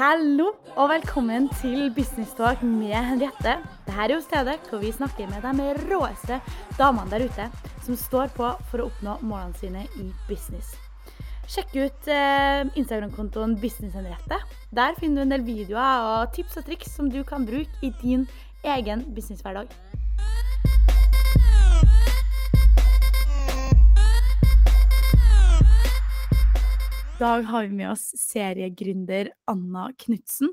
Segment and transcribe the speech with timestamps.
[0.00, 0.46] Hallo
[0.80, 3.58] og velkommen til Business Talk med Henriette.
[3.84, 6.38] Dette er jo stedet hvor vi snakker med de råeste
[6.78, 7.48] damene der ute
[7.84, 10.72] som står på for å oppnå målene sine i business.
[11.52, 14.40] Sjekk ut eh, Instagram-kontoen Business Henriette.
[14.72, 17.92] Der finner du en del videoer og tips og triks som du kan bruke i
[18.00, 18.24] din
[18.64, 19.68] egen businesshverdag.
[27.20, 30.48] Dag har vi med oss seriegründer Anna Knutsen.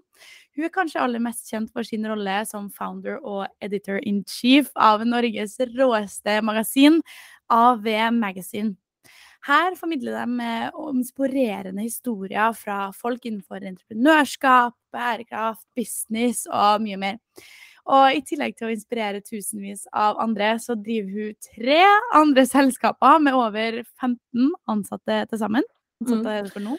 [0.56, 4.68] Hun er kanskje aller mest kjent for sin rolle som founder og editor in chief
[4.76, 7.00] av Norges råeste magasin,
[7.48, 8.74] AV Magazine.
[9.48, 10.50] Her formidler de
[10.90, 17.22] inspirerende historier fra folk innenfor entreprenørskap, bærekraft, business og mye mer.
[17.88, 21.80] Og i tillegg til å inspirere tusenvis av andre, så driver hun tre
[22.20, 25.72] andre selskaper med over 15 ansatte til sammen.
[26.06, 26.22] Mm.
[26.22, 26.78] Hva er det for noe?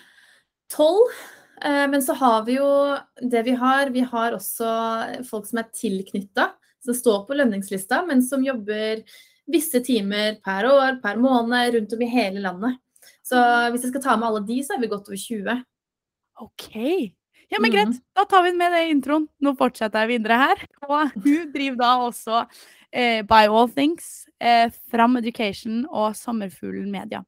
[0.73, 1.19] Tolv.
[1.65, 2.69] Eh, Men så har vi jo
[3.19, 3.91] det vi har.
[3.91, 6.53] Vi har også folk som er tilknytta,
[6.85, 9.03] som står på lønningslista, men som jobber
[9.49, 12.79] visse timer per år, per måned, rundt om i hele landet.
[13.25, 13.39] Så
[13.73, 15.65] hvis jeg skal ta med alle de, så er vi godt over 20.
[16.45, 16.69] OK.
[17.49, 17.97] Ja, men greit.
[18.17, 19.25] Da tar vi med det i introen.
[19.41, 20.65] Nå fortsetter jeg videre her.
[20.85, 22.43] Og hun driver da også
[22.93, 27.25] eh, By All Things, eh, Fram Education og Sommerfuglen Media.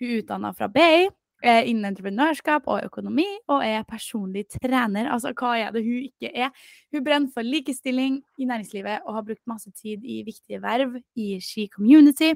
[0.00, 1.08] Hun er utdanna fra BI
[1.40, 5.06] innen entreprenørskap og økonomi, og er personlig trener.
[5.08, 6.50] Altså, hva er det hun ikke er?
[6.92, 11.38] Hun brenner for likestilling i næringslivet og har brukt masse tid i viktige verv i
[11.40, 12.34] Ski Community.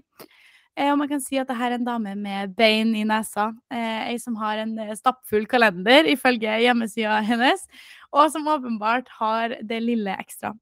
[0.74, 3.50] Eh, og man kan si at dette er en dame med bein i nesa.
[3.70, 7.62] Eh, ei som har en eh, stappfull kalender, ifølge hjemmesida hennes.
[8.10, 10.54] Og som åpenbart har det lille ekstra.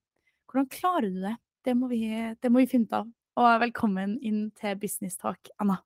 [0.50, 1.36] Hvordan klarer du det?
[1.64, 2.04] Det må vi,
[2.42, 3.08] det må vi finne ut av.
[3.40, 5.80] Og velkommen inn til Business Talk, Anna.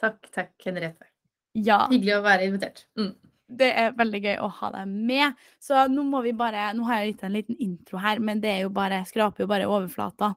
[0.00, 1.10] Takk, takk, Henriette.
[1.58, 2.84] Ja, Hyggelig å være invitert.
[2.98, 3.12] Mm.
[3.60, 5.38] det er veldig gøy å ha deg med.
[5.58, 8.52] Så nå må vi bare Nå har jeg gitt en liten intro her, men det
[8.52, 10.34] er jo bare, skraper jo bare overflata.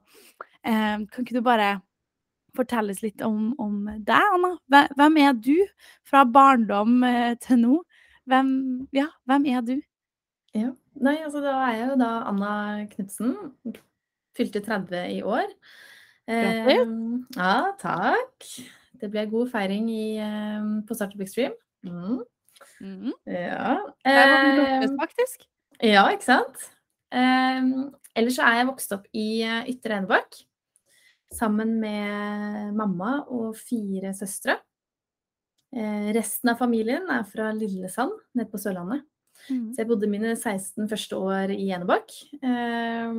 [0.64, 1.76] Eh, kan ikke du bare
[2.54, 4.54] fortelles litt om, om deg, Anna?
[4.98, 5.56] Hvem er du
[6.06, 7.80] fra barndom eh, til nå?
[8.30, 8.48] Hvem,
[8.96, 9.74] ja, hvem er du?
[10.54, 10.70] Ja.
[11.02, 12.52] Nei, altså da er jeg jo da Anna
[12.92, 13.34] Knutsen.
[14.34, 15.50] Fylte 30 i år.
[16.30, 16.70] Eh,
[17.36, 18.48] ja, takk.
[19.00, 21.54] Det ble god feiring i, eh, på Startup Extreme.
[21.84, 22.20] Mm.
[22.80, 23.12] Mm.
[23.26, 23.74] Ja.
[24.04, 25.46] Der var den Eh, faktisk.
[25.82, 26.70] ja, ikke sant?
[27.14, 30.38] Um, ellers så er jeg vokst opp i Ytre Enebakk.
[31.34, 34.56] Sammen med mamma og fire søstre.
[35.74, 39.02] Eh, resten av familien er fra Lillesand, nede på Sørlandet.
[39.50, 39.72] Mm.
[39.74, 42.14] Så jeg bodde mine 16 første år i Enebakk.
[42.42, 43.10] Eh,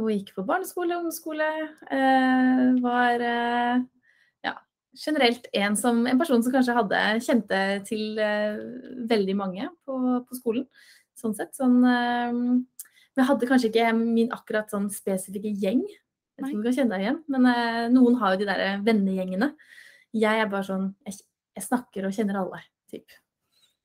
[0.00, 1.48] og gikk på barneskole, ungdomsskole.
[1.90, 3.26] Eh, var
[4.96, 8.58] generelt en, som, en person som kanskje hadde kjente til uh,
[9.10, 10.66] veldig mange på, på skolen.
[11.18, 11.52] Sånn sett.
[11.56, 15.84] Sånn, uh, men jeg hadde kanskje ikke min akkurat sånn spesifikke gjeng.
[16.40, 19.52] Jeg tror du kan kjenne deg igjen, men uh, noen har jo de der vennegjengene.
[20.16, 21.20] Jeg er bare sånn Jeg,
[21.54, 23.18] jeg snakker og kjenner alle, typ.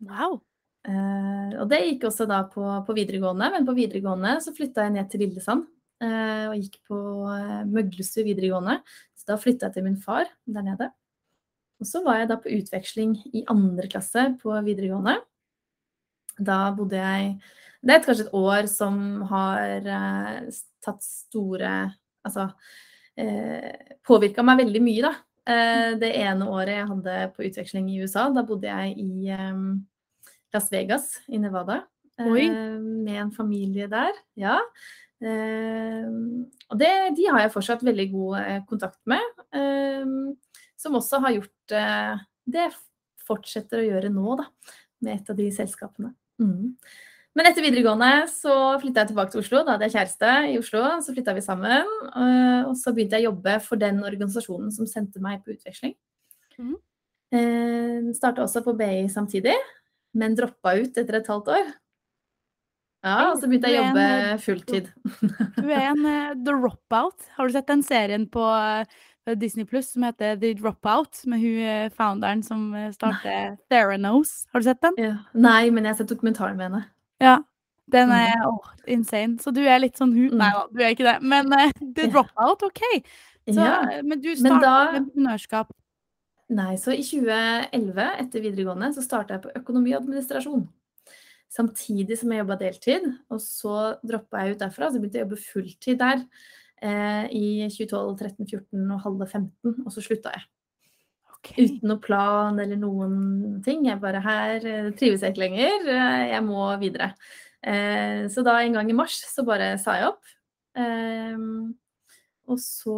[0.06, 0.40] Wow.
[0.86, 5.08] Og det gikk også da på, på videregående, men på videregående så flytta jeg ned
[5.10, 5.64] til Lillesand.
[6.06, 7.00] og gikk på
[7.72, 8.76] Møglestue videregående.
[9.26, 10.90] Da flytta jeg til min far der nede.
[11.82, 15.18] Og så var jeg da på utveksling i andre klasse på videregående.
[16.40, 17.38] Da bodde jeg
[17.86, 18.96] Det er kanskje et år som
[19.30, 20.48] har eh,
[20.84, 21.74] tatt store
[22.26, 22.48] Altså
[23.22, 25.12] eh, påvirka meg veldig mye, da.
[25.46, 29.60] Eh, det ene året jeg hadde på utveksling i USA, da bodde jeg i eh,
[30.56, 31.84] Las Vegas i Nevada.
[32.50, 34.18] eh, med en familie der.
[34.40, 34.58] Ja.
[35.26, 36.10] Eh,
[36.70, 39.24] og det, de har jeg fortsatt veldig god eh, kontakt med.
[39.56, 40.06] eh,
[40.78, 41.74] som også har gjort
[42.46, 42.66] det
[43.26, 44.46] fortsetter å gjøre nå, da.
[45.02, 46.12] Med et av de selskapene.
[46.42, 46.76] Mm.
[47.36, 49.64] Men etter videregående så flytta jeg tilbake til Oslo.
[49.66, 50.84] Da hadde jeg kjæreste i Oslo.
[51.04, 51.90] Så flytta vi sammen.
[52.16, 55.96] eh, og så begynte jeg å jobbe for den organisasjonen som sendte meg på utveksling.
[56.60, 56.76] Mm.
[57.36, 59.56] Eh, Starta også på BI samtidig,
[60.16, 61.74] men droppa ut etter et halvt år.
[63.06, 64.88] Ja, og så begynte jeg å en, jobbe eh, fulltid.
[65.62, 67.28] Du er en The dropout.
[67.38, 71.60] Har du sett den serien på eh, Disney Pluss som heter The Dropout, med hun
[71.66, 74.48] eh, founderen som eh, starter Theranos?
[74.54, 74.98] Har du sett den?
[75.02, 75.14] Ja.
[75.34, 76.84] Nei, men jeg har sett dokumentaren med henne.
[77.22, 77.38] Ja.
[77.94, 79.38] Den er oh, insane.
[79.42, 80.40] Så du er litt sånn hun Mm.
[80.42, 81.20] Nei da, du er ikke det.
[81.22, 82.08] Men uh, The.
[82.10, 82.82] Dropout, OK.
[83.46, 83.76] Så, Ja.
[83.92, 85.70] eh, Men du starta da- med entreprenørskap.
[86.50, 90.68] Nei, så i 2011, etter videregående, så starta jeg på økonomi og administrasjon.
[91.56, 93.08] Samtidig som jeg jobba deltid.
[93.32, 96.26] Og så droppa jeg ut derfra, så begynte jeg å jobbe fulltid der
[96.84, 100.46] eh, i 2012, 13, 14 og halve 15, og så slutta jeg.
[101.38, 101.68] Okay.
[101.68, 103.18] Uten noe plan eller noen
[103.66, 103.86] ting.
[103.88, 107.14] Jeg bare her eh, trives jeg ikke lenger, eh, jeg må videre.
[107.66, 110.36] Eh, så da en gang i mars så bare sa jeg opp.
[110.76, 111.40] Eh,
[112.46, 112.98] og så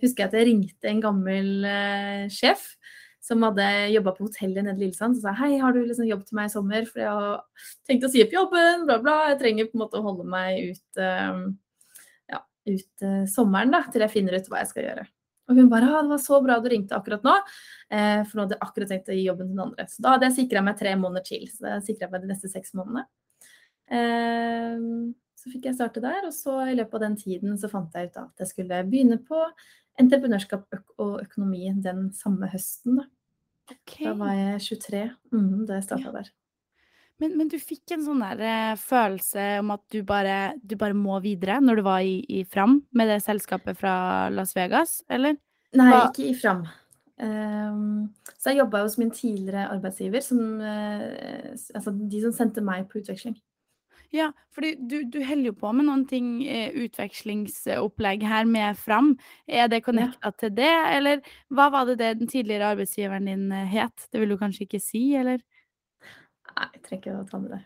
[0.00, 2.70] husker jeg at jeg ringte en gammel eh, sjef
[3.28, 5.16] som hadde jobba på hotellet nede i Lillesand.
[5.16, 6.88] Så sa hei, har du liksom jobb til meg i sommer?
[6.88, 9.18] For jeg har tenkt å si opp jobben, bla, bla.
[9.32, 11.44] Jeg trenger på en måte å holde meg ut, eh,
[12.32, 12.42] ja,
[12.72, 15.06] ut eh, sommeren da, til jeg finner ut hva jeg skal gjøre.
[15.48, 17.36] Og hun bare ah, 'Det var så bra du ringte akkurat nå',
[17.90, 19.86] eh, for nå hadde jeg akkurat tenkt å gi jobben til den andre.
[19.88, 21.48] Så da hadde jeg sikra meg tre måneder til.
[21.48, 23.06] Så da sikra jeg meg de neste seks månedene.
[23.88, 24.76] Eh,
[25.38, 28.10] så fikk jeg starte der, og så i løpet av den tiden så fant jeg
[28.10, 29.38] ut at jeg skulle begynne på
[29.98, 30.66] entreprenørskap
[30.98, 33.00] og økonomi den samme høsten.
[33.00, 33.06] Da,
[33.68, 34.04] Okay.
[34.06, 35.00] da var jeg 23
[35.32, 36.12] mm, da jeg starta Ja.
[36.20, 36.30] der.
[37.20, 40.94] Men, men du fikk en sånn der uh, følelse om at du bare, du bare
[40.94, 45.34] må videre når du var i, i Fram med det selskapet fra Las Vegas, eller?
[45.74, 46.62] Nei, Hva- ikke i Fram.
[47.18, 52.86] Um, så jeg jobba hos min tidligere arbeidsgiver, som, uh, altså de som sendte meg
[52.88, 53.34] på utveksling.
[54.14, 59.12] Ja, fordi du, du holder jo på med noen ting, eh, utvekslingsopplegg her med Fram.
[59.44, 61.20] Er det connecta til det, eller
[61.52, 64.08] hva var det det den tidligere arbeidsgiveren din eh, het?
[64.08, 65.44] Det vil du kanskje ikke si, eller?
[66.48, 67.60] Nei, jeg trenger ikke å ta med det.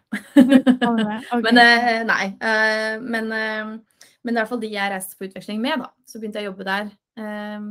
[0.83, 1.19] Har du det?
[1.37, 1.47] Ok.
[1.47, 2.25] Men eh, nei.
[2.43, 5.93] eh, men, eh, men i hvert fall de jeg reiste på utveksling med, da.
[6.11, 6.91] Så begynte jeg å jobbe der
[7.23, 7.69] eh,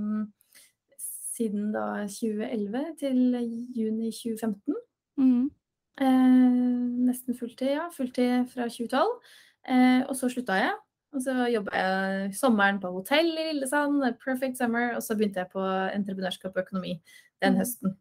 [1.36, 3.20] siden da 2011 til
[3.76, 4.80] juni 2015.
[5.20, 5.50] Mhm.
[6.00, 6.52] Eh,
[7.08, 7.90] nesten fulltid, ja.
[7.94, 9.20] Fulltid fra 2012.
[9.68, 10.72] Eh, og så slutta jeg.
[11.12, 15.50] Og så jobba jeg sommeren på hotell i Lillesand, Perfect Summer, og så begynte jeg
[15.52, 15.60] på
[15.92, 17.02] entreprenørskap og økonomi
[17.44, 17.60] den Mhm.
[17.60, 17.98] høsten.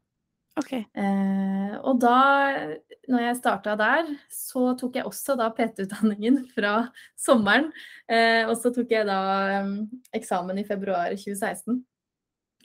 [0.56, 0.72] OK.
[0.74, 2.76] Eh, og da,
[3.08, 6.88] når jeg starta der, så tok jeg også da PT-utdanningen fra
[7.18, 7.72] sommeren.
[8.08, 11.84] Eh, og så tok jeg da um, eksamen i februar 2016.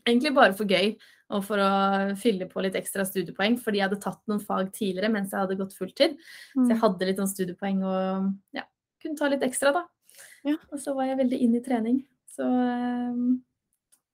[0.06, 0.96] Egentlig bare for gøy
[1.34, 1.69] og for å
[2.22, 5.57] fylle på litt ekstra studiepoeng, fordi jeg hadde tatt noen fag tidligere mens jeg hadde
[5.57, 6.18] gått fulltid.
[6.54, 6.81] Så jeg Mm.
[6.84, 8.62] hadde litt sånn studiepoeng og ja,
[9.02, 9.86] kunne ta litt ekstra, da.
[10.46, 10.56] Ja.
[10.72, 12.04] Og så var jeg veldig inn i trening.
[12.30, 12.46] Så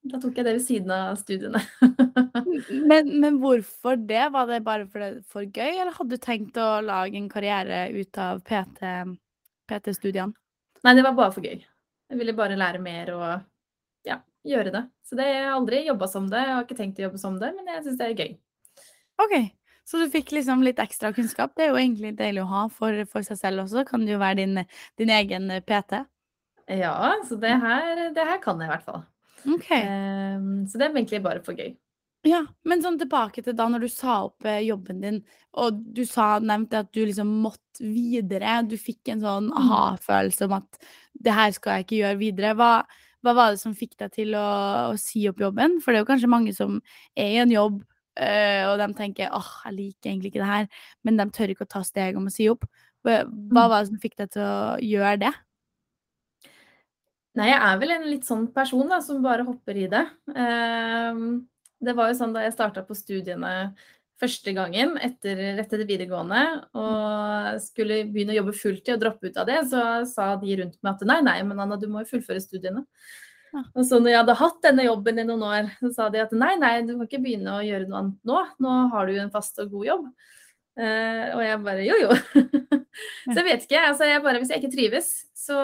[0.08, 1.62] da tok jeg det ved siden av studiene.
[2.90, 4.24] Men, men hvorfor det?
[4.34, 7.84] Var det bare for, det, for gøy, eller hadde du tenkt å lage en karriere
[7.94, 8.82] ut av PT,
[9.70, 10.34] PT-studiene?
[10.86, 11.60] Nei, det var bare for gøy.
[12.12, 13.44] Jeg ville bare lære mer og
[14.48, 14.84] gjøre det.
[15.08, 17.40] Så det, jeg har aldri jobba som det, jeg har ikke tenkt å jobbe som
[17.42, 18.32] det, men jeg syns det er gøy.
[19.22, 19.36] OK.
[19.92, 21.56] Så du fikk liksom litt ekstra kunnskap.
[21.58, 23.84] Det er jo egentlig deilig å ha for, for seg selv også.
[23.88, 24.62] Kan det jo være din,
[25.02, 26.04] din egen PT.
[26.72, 26.94] Ja,
[27.28, 29.02] så det her, det her kan jeg i hvert fall.
[29.50, 29.72] OK.
[29.74, 31.74] Um, så det er egentlig bare for gøy.
[32.28, 35.16] Ja, men sånn tilbake til da når du sa opp eh, jobben din,
[35.58, 40.60] og du sa, nevnte at du liksom måtte videre, du fikk en sånn aha-følelse om
[40.60, 40.84] at
[41.18, 42.54] det her skal jeg ikke gjøre videre.
[42.60, 42.70] Hva,
[43.22, 44.48] hva var det som fikk deg til å,
[44.92, 45.80] å si opp jobben?
[45.82, 46.80] For det er jo kanskje mange som
[47.16, 47.82] er i en jobb,
[48.22, 50.68] øh, og de tenker åh, jeg liker egentlig ikke det her,
[51.06, 52.66] men de tør ikke å ta steg om å si opp.
[53.06, 55.32] Hva hva var det som fikk deg til å gjøre det?
[57.40, 60.04] Nei, jeg er vel en litt sånn person da, som bare hopper i det.
[60.36, 61.40] Uh,
[61.82, 63.72] det var jo sånn da jeg starta på studiene
[64.22, 66.44] første gangen etter, rett etter videregående
[66.78, 70.78] og skulle begynne å jobbe fulltid og droppe ut av det, så sa de rundt
[70.80, 72.86] meg at nei, nei, men Anna, du må jo fullføre studiene.
[73.52, 73.64] Ja.
[73.76, 76.36] Og så når jeg hadde hatt denne jobben i noen år, så sa de at
[76.36, 78.44] nei, nei, du kan ikke begynne å gjøre noe annet nå.
[78.64, 80.06] Nå har du jo en fast og god jobb.
[80.80, 82.46] Uh, og jeg bare jo, jo.
[83.34, 83.82] så jeg vet ikke.
[83.90, 85.60] Altså, jeg bare, hvis jeg ikke trives, så,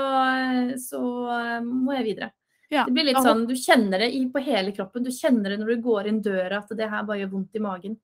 [0.83, 0.99] så
[1.31, 2.33] uh, må jeg videre.
[2.67, 5.05] Ja, Det blir litt sånn, Du kjenner det i, på hele kroppen.
[5.05, 7.63] Du kjenner det når du går inn døra at det her bare gjør vondt i
[7.63, 7.95] magen.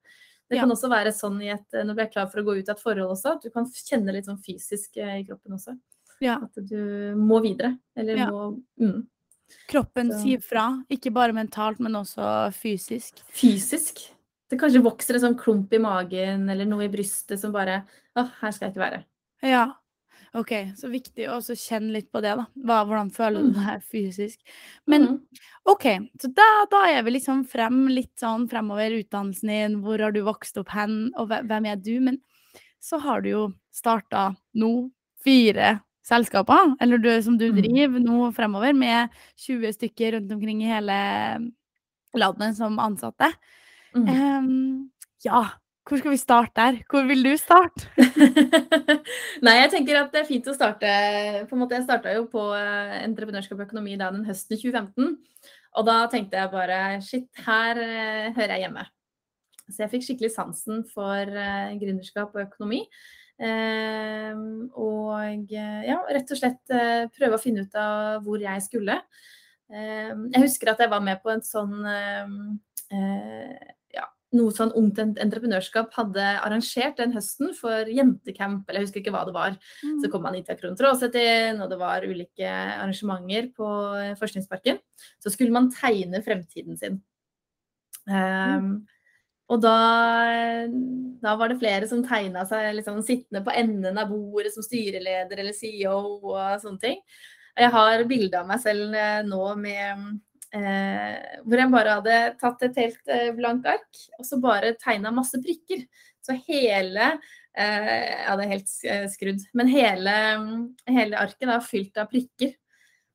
[0.54, 0.64] Det Ja.
[0.68, 2.76] kan også være sånn i et, når du er klar for å gå ut av
[2.78, 5.74] et forhold også, at du kan kjenne litt sånn fysisk eh, i kroppen også.
[6.22, 6.36] Ja.
[6.46, 7.78] At du må videre.
[7.98, 8.30] Eller Ja.
[8.30, 9.08] må mm.
[9.70, 13.22] Kroppen Så- sier fra, ikke bare mentalt, men også fysisk.
[13.30, 14.10] Fysisk.
[14.50, 17.84] Det kanskje vokser en sånn klump i magen eller noe i brystet som bare
[18.16, 19.04] Å, her skal jeg ikke være.
[19.42, 19.74] Ja.
[20.34, 22.48] OK, så viktig å også kjenne litt på det, da.
[22.66, 23.82] Hva, hvordan føler du Mm.
[23.92, 24.40] fysisk?
[24.88, 25.20] Men Mhm.
[25.66, 25.84] OK,
[26.20, 30.22] så da, da er vi liksom frem litt sånn fremover utdannelsen din, hvor har du
[30.24, 32.00] vokst opp hen, og hvem er du?
[32.00, 32.18] Men
[32.82, 34.92] så har du jo starta nå
[35.24, 37.62] fire selskaper, eller du, som du Mm.
[37.62, 41.52] driver nå fremover, med 20 stykker rundt omkring i hele
[42.16, 43.34] landet som ansatte.
[43.96, 44.10] Mm.
[44.10, 44.92] Um,
[45.24, 45.46] ja,
[45.84, 46.78] hvor skal vi starte der?
[46.90, 47.90] Hvor vil du starte?
[49.46, 50.90] Nei, jeg tenker at det er fint å starte
[51.50, 55.18] på en måte, Jeg starta jo på eh, entreprenørskap og økonomi da den høsten 2015.
[55.74, 58.86] Og da tenkte jeg bare shit, her eh, hører jeg hjemme.
[59.68, 62.84] Så jeg fikk skikkelig sansen for uh, gründerskap og økonomi.
[63.42, 69.00] Uh, og ja, rett og slett uh, prøve å finne ut av hvor jeg skulle.
[69.74, 71.80] Jeg husker at jeg var med på en sånn
[74.38, 79.24] noe sånn ungt entreprenørskap hadde arrangert den høsten for jentecamp, eller jeg husker ikke hva
[79.28, 79.58] det var.
[79.84, 80.00] Mm.
[80.04, 83.70] Så kom Anita Krohn Traaseth inn, og det var ulike arrangementer på
[84.22, 84.82] Forskningsparken.
[85.24, 87.00] Så skulle man tegne fremtiden sin.
[88.10, 88.84] Um,
[89.52, 89.78] og da,
[91.22, 95.44] da, var det flere som tegna seg liksom, sittende på enden av bordet som styreleder
[95.44, 95.96] eller CEO
[96.34, 97.02] og sånne ting.
[97.60, 100.08] Jeg har bilde av meg selv eh, nå med
[100.56, 105.14] eh, hvor jeg bare hadde tatt et helt eh, blankt ark og så bare tegna
[105.14, 105.86] masse prikker.
[106.24, 107.10] Så hele
[107.58, 109.44] eh, Ja, det er helt eh, skrudd.
[109.58, 110.14] Men hele,
[110.90, 112.56] hele arket er fylt av prikker.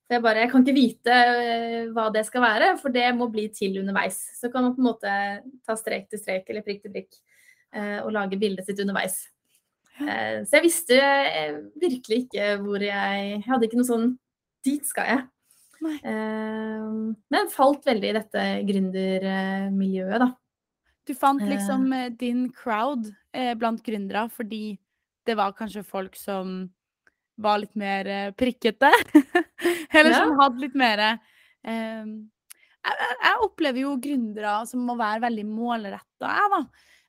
[0.09, 3.31] Så jeg bare Jeg kan ikke vite eh, hva det skal være, for det må
[3.33, 4.21] bli til underveis.
[4.41, 5.17] Så kan man på en måte
[5.67, 7.25] ta strek til strek eller prikk til prikk
[7.69, 9.19] og lage bildet sitt underveis.
[9.99, 10.97] Så jeg visste
[11.77, 14.07] virkelig ikke hvor jeg Jeg hadde ikke noe sånn
[14.65, 15.27] Dit skal jeg.
[15.85, 20.33] Uh, men falt veldig i dette gründermiljøet, da.
[21.09, 22.11] Du fant liksom eh.
[22.21, 24.77] din crowd eh, blant gründere fordi
[25.25, 26.67] det var kanskje folk som
[27.41, 28.91] var litt mer eh, prikkete?
[29.95, 30.19] Eller ja.
[30.21, 36.35] som hadde litt mer ehm, jeg, jeg, opplever jo gründere som må være veldig målretta,
[36.35, 36.63] jeg, da.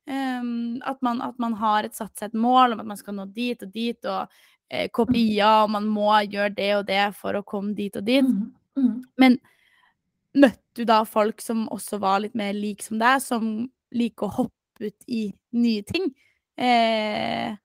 [0.09, 3.13] Um, at, man, at, man, har et satt seg et mål om at man skal
[3.13, 4.39] nå dit og dit, og
[4.71, 8.25] eh, kopier, og man må gjøre det og det for å komme dit og dit.
[8.25, 8.47] Mm.
[8.79, 8.95] Mm.
[9.21, 9.37] Men
[10.39, 13.49] møtte du da folk som også var litt mer lik som deg, som
[13.95, 15.27] liker å hoppe ut i
[15.59, 16.11] nye ting?
[16.59, 17.55] Eh,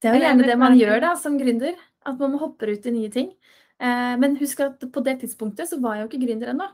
[0.00, 1.78] det er jo gjerne det man gjør da, som gründer.
[2.08, 3.32] At man hopper ut i nye ting.
[3.80, 6.68] Eh, men husk at på det tidspunktet så var jeg jo ikke gründer ennå.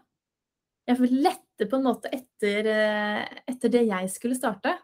[0.86, 4.76] Jeg lette på en måte etter, eh, etter det jeg skulle starte.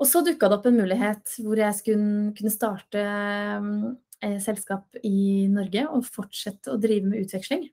[0.00, 5.46] Og så dukka det opp en mulighet hvor jeg skulle kunne starte eh, selskap i
[5.52, 7.68] Norge og fortsette å drive med utveksling.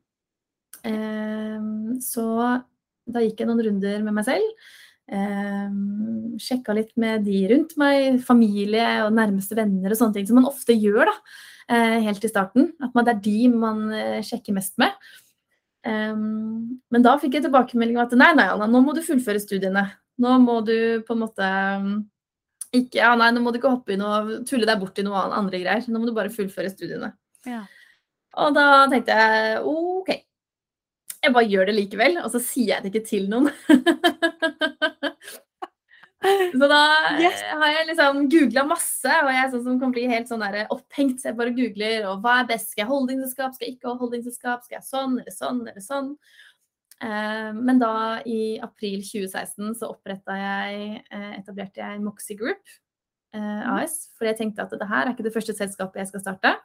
[0.85, 2.27] Ehm, så
[3.07, 4.67] da gikk jeg noen runder med meg selv.
[5.07, 10.35] Um, sjekka litt med de rundt meg, familie og nærmeste venner og sånne ting som
[10.41, 11.13] man ofte gjør da,
[11.71, 12.73] uh, helt i starten.
[12.83, 14.91] At det er de man uh, sjekker mest med.
[15.87, 19.39] Um, men da fikk jeg tilbakemelding om at nei, nei, Anna, nå må du fullføre
[19.39, 19.85] studiene.
[20.19, 20.75] Nå må du
[21.07, 21.49] på en måte
[22.75, 25.27] ikke, ja, nei, nå må du ikke hoppe inn og tulle deg bort i noe
[25.37, 25.87] andre greier.
[25.87, 27.13] Nå må du bare fullføre studiene.
[27.47, 27.63] Ja.
[28.43, 30.11] Og da tenkte jeg OK,
[31.23, 33.49] jeg bare gjør det likevel, og så sier jeg det ikke til noen.
[36.59, 36.81] så da
[37.21, 37.43] yes.
[37.59, 40.73] har jeg liksom googla masse, og jeg er sånn som kan bli helt sånn der
[40.73, 41.21] opphengt.
[41.21, 42.73] Så jeg bare googler og hva er best?
[42.73, 43.55] Skal jeg holdingselskap?
[43.55, 44.65] Skal jeg ikke ha holdingselskap?
[44.65, 46.11] Skal jeg sånn eller sånn eller sånn?
[46.97, 47.93] Uh, men da
[48.25, 52.63] i april 2016 så oppretta jeg, uh, etablerte jeg Moxie Group
[53.37, 54.07] uh, AS.
[54.17, 56.55] For jeg tenkte at det her er ikke det første selskapet jeg skal starte.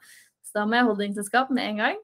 [0.42, 2.00] Så da må jeg holdingselskap med en gang.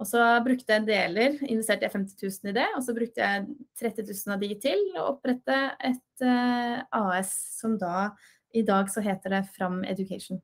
[0.00, 3.44] Og så brukte jeg deler, investerte jeg 50 000 i det, og så brukte jeg
[3.80, 8.08] 30 000 av de til å opprette et uh, eh, AS som da
[8.56, 10.40] i dag så heter det Fram Education.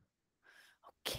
[1.09, 1.17] OK,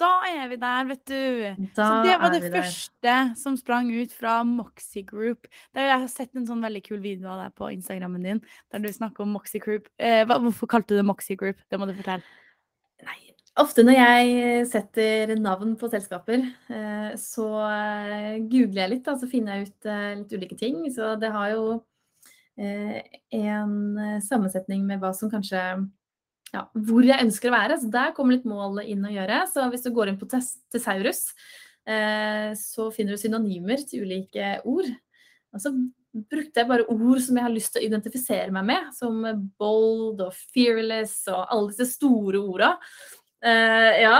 [0.00, 1.66] da er vi der, vet du.
[1.76, 3.32] Da så det var det første der.
[3.38, 5.46] som sprang ut fra Moxie Group.
[5.76, 8.42] Der jeg har sett en sånn veldig kul video av deg på Instagrammen din,
[8.74, 9.86] der du snakker om Moxie Group.
[10.02, 11.62] Eh, hvorfor kalte du det Moxie Group?
[11.70, 12.26] Det må du fortelle.
[13.60, 19.28] Ofte når jeg setter navn på selskaper, eh, så eh, googler jeg litt, og så
[19.28, 20.78] finner jeg ut eh, litt ulike ting.
[20.94, 21.66] Så det har jo
[22.62, 23.74] en
[24.20, 25.60] sammensetning med hva som kanskje
[26.52, 27.78] ja, hvor jeg ønsker å være.
[27.80, 29.38] Så der kommer litt mål inn å gjøre.
[29.48, 31.22] Så hvis du går inn på Tesaurus,
[32.60, 34.90] så finner du synonymer til ulike ord.
[35.56, 35.72] Og så
[36.12, 39.24] brukte jeg bare ord som jeg har lyst til å identifisere meg med, som
[39.60, 42.74] bold og fearless og alle disse store orda.
[43.42, 44.18] Uh, ja.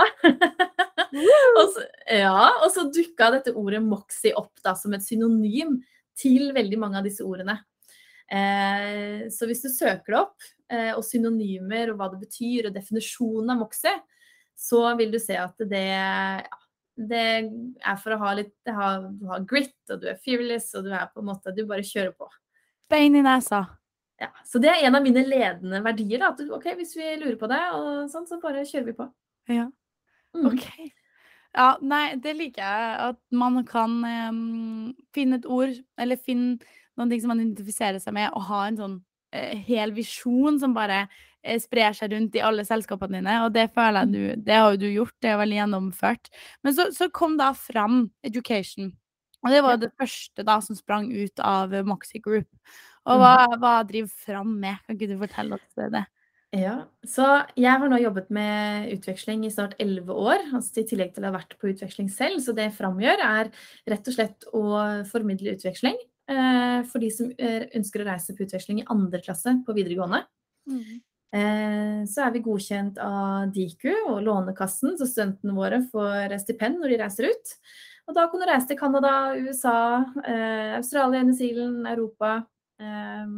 [1.59, 2.39] og så, ja.
[2.63, 5.77] Og så dukka dette ordet moxie opp da, som et synonym
[6.19, 7.59] til veldig mange av disse ordene.
[8.27, 12.75] Uh, så hvis du søker det opp, uh, og synonymer og hva det betyr, og
[12.75, 13.95] definisjonen av moxie,
[14.59, 16.59] så vil du se at det, ja,
[16.95, 17.23] det
[17.81, 20.93] er for å ha litt har, Du har grit, og du er fearless, og du
[20.93, 22.29] er på en måte Du bare kjører på.
[22.91, 23.63] Bein i nesa.
[24.21, 26.21] Ja, så det er en av mine ledende verdier.
[26.21, 29.07] Da, at ok, Hvis vi lurer på det, og sånn, så bare kjører vi på.
[29.51, 29.69] Ja.
[30.35, 30.51] Mm.
[30.51, 30.67] OK.
[31.53, 32.93] Ja, nei, det liker jeg.
[33.11, 36.57] At man kan um, finne et ord, eller finne
[36.97, 38.95] noen ting som man identifiserer seg med, og ha en sånn
[39.35, 43.37] uh, hel visjon som bare uh, sprer seg rundt i alle selskapene dine.
[43.45, 46.33] Og det føler jeg du Det har jo du gjort, det er veldig gjennomført.
[46.65, 48.93] Men så, så kom da fram education.
[49.43, 52.47] Og det var det første da som sprang ut av Moxie Group.
[53.09, 53.55] Og hva, mm.
[53.61, 54.83] hva driver Fram med?
[54.85, 56.03] Kan ikke du fortelle oss det?
[56.53, 57.25] Ja, så
[57.57, 61.31] jeg har nå jobbet med utveksling i snart elleve år, altså i tillegg til å
[61.31, 62.43] ha vært på utveksling selv.
[62.45, 63.49] Så det Fram gjør, er
[63.89, 64.65] rett og slett å
[65.09, 69.55] formidle utveksling eh, for de som eh, ønsker å reise på utveksling i andre klasse
[69.65, 70.21] på videregående.
[70.69, 71.01] Mm.
[71.33, 76.93] Eh, så er vi godkjent av Diku og Lånekassen, så studentene våre får stipend når
[76.93, 77.57] de reiser ut.
[78.05, 82.43] Og da kan du reise til Canada, USA, eh, Australia, New Zealand, Europa.
[82.83, 83.31] Eh,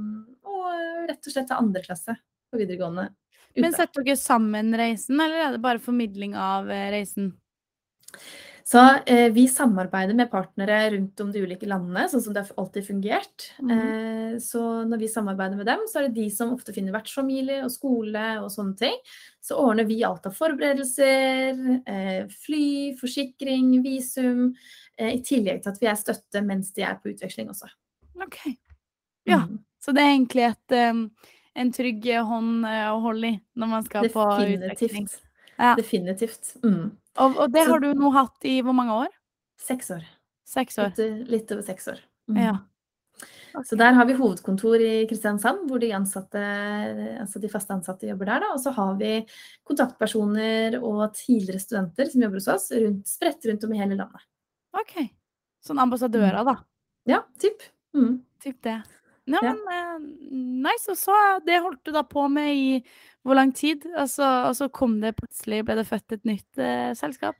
[0.49, 2.17] og rett og slett til andre klasse
[2.51, 3.09] på videregående.
[3.53, 3.61] ute.
[3.61, 7.33] Men setter dere sammen reisen, eller er det bare formidling av eh, reisen?
[8.65, 12.63] Så eh, vi samarbeider med partnere rundt om de ulike landene, sånn som det har
[12.63, 13.43] alltid fungert.
[13.61, 13.73] Mm.
[13.75, 17.59] Eh, så når vi samarbeider med dem, så er det de som ofte finner vertsfamilie
[17.61, 18.97] og skole og sånne ting.
[19.45, 22.65] Så ordner vi alt av forberedelser, eh, fly,
[22.97, 24.47] forsikring, visum.
[24.97, 27.69] Eh, I tillegg til at vi er støtte mens de er på utveksling også.
[28.17, 28.47] OK.
[29.29, 29.43] Ja.
[29.45, 29.61] Mm.
[29.83, 30.75] Så det er egentlig et,
[31.61, 35.05] en trygg hånd eh, å holde i når man skal på utveksling.
[35.05, 35.19] Definitivt.
[35.55, 35.73] Ja.
[35.77, 36.53] Definitivt.
[36.65, 36.85] Mm.
[37.21, 39.11] Og, og det har du nå hatt i hvor mange år?
[39.61, 40.07] Seks år.
[40.45, 40.95] Seks år.
[40.97, 42.01] Litt, litt over seks år.
[42.31, 42.41] Mm.
[42.41, 42.55] Ja.
[43.63, 46.41] Så der har vi hovedkontor i Kristiansand, hvor de, ansatte,
[47.21, 48.43] altså de faste ansatte jobber der.
[48.43, 48.49] Da.
[48.57, 49.11] Og så har vi
[49.67, 54.27] kontaktpersoner og tidligere studenter som jobber hos oss, rundt, spredt rundt om i hele landet.
[54.75, 54.97] OK.
[55.63, 56.57] Sånn ambassadører, da.
[57.07, 57.63] Ja, typ.
[57.95, 58.19] Mm.
[58.43, 58.79] Typ det.
[59.27, 59.53] Ja, Ja.
[59.53, 59.99] men eh,
[60.69, 60.89] nice.
[60.91, 61.15] Og så
[61.45, 62.83] det holdt du da på med i
[63.25, 63.85] hvor lang tid?
[63.97, 67.35] Og så kom det plutselig, ble det født et nytt eh, selskap?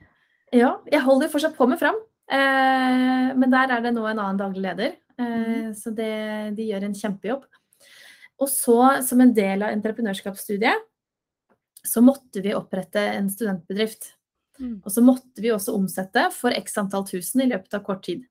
[0.52, 1.98] Ja, jeg holder fortsatt på med Fram.
[2.30, 4.96] Eh, men der er det nå en annen daglig leder.
[5.18, 7.44] Eh, Så det, de gjør en kjempejobb.
[8.42, 10.82] Og så, som en del av entreprenørskapsstudiet,
[11.86, 14.10] så måtte vi opprette en studentbedrift.
[14.58, 14.82] Mm.
[14.84, 18.24] Og så måtte vi også omsette for x antall tusen i løpet av kort tid.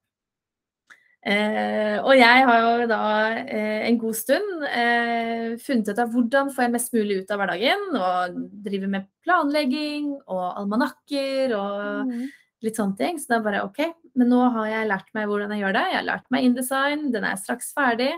[1.25, 3.00] Eh, og jeg har jo da
[3.41, 7.41] eh, en god stund eh, funnet ut av hvordan får jeg mest mulig ut av
[7.41, 7.86] hverdagen.
[7.98, 8.36] Og
[8.67, 12.27] driver med planlegging og almanakker og Mm.
[12.62, 13.17] litt sånne ting.
[13.20, 13.79] Så da bare OK,
[14.15, 15.86] men nå har jeg lært meg hvordan jeg gjør det.
[15.91, 18.12] Jeg har lært meg InDesign, den er straks ferdig.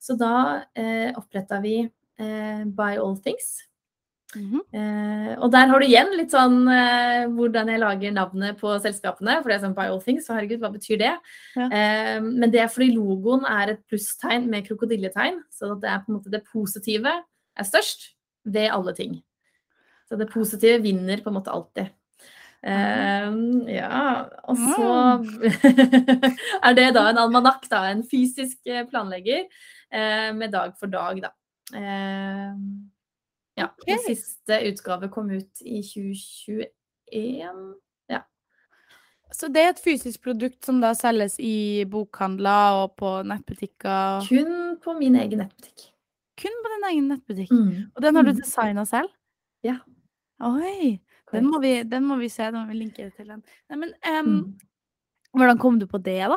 [0.00, 1.78] Så da eh, oppretta vi
[2.18, 3.64] eh, By All Things.
[4.34, 9.38] Eh, og der har du igjen litt sånn eh, hvordan jeg lager navnet på selskapene.
[9.40, 11.12] For det er sånn By All Things, så herregud, hva betyr det?
[11.56, 11.68] Ja.
[11.68, 15.42] Eh, men det er fordi logoen er et plusstegn med krokodilletegn.
[15.54, 18.10] Så det er på en måte det positive er størst
[18.44, 19.20] ved alle ting.
[20.08, 21.92] Så det positive vinner på en måte alltid.
[22.64, 23.30] Eh,
[23.76, 24.02] ja,
[24.48, 24.90] og så
[26.66, 27.86] er det da en almanakk, da.
[27.92, 31.32] En fysisk planlegger eh, med dag for dag, da.
[31.74, 32.52] Eh,
[33.56, 33.68] ja.
[33.82, 33.98] Okay.
[34.14, 37.74] Siste utgave kom ut i 2021.
[38.10, 38.20] Ja.
[39.34, 44.26] Så det er et fysisk produkt som da selges i bokhandler og på nettbutikker?
[44.28, 45.88] Kun på min egen nettbutikk.
[46.40, 47.50] Kun på din egen nettbutikk?
[47.54, 47.90] Mm.
[47.94, 48.40] Og den har du Mm.
[48.42, 49.08] designa selv?
[49.62, 49.76] Ja.
[50.40, 51.00] Oi!
[51.32, 52.42] Den må, vi, den må vi se.
[52.44, 53.42] Den må vi linke til den.
[53.70, 54.58] Nei, men um, Mm.
[55.34, 56.36] hvordan kom du på det, da?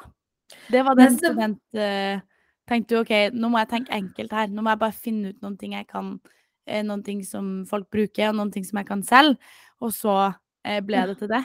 [0.71, 1.62] Det var den det- student...
[1.73, 2.19] eh,
[2.67, 4.47] tenkte du OK, nå må jeg tenke enkelt her.
[4.47, 6.19] Nå må jeg bare finne ut noen ting jeg kan
[6.88, 9.38] Noen ting som folk bruker, og noen ting som jeg kan selge.
[9.84, 10.15] Og så
[10.65, 11.43] eh, ble det til det?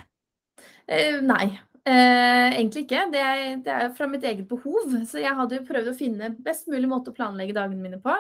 [0.89, 1.53] Eh, nei,
[1.85, 3.07] eh, egentlig ikke.
[3.13, 4.91] Det er, det er fra mitt eget behov.
[5.09, 8.17] Så jeg hadde jo prøvd å finne best mulig måte å planlegge dagene mine på.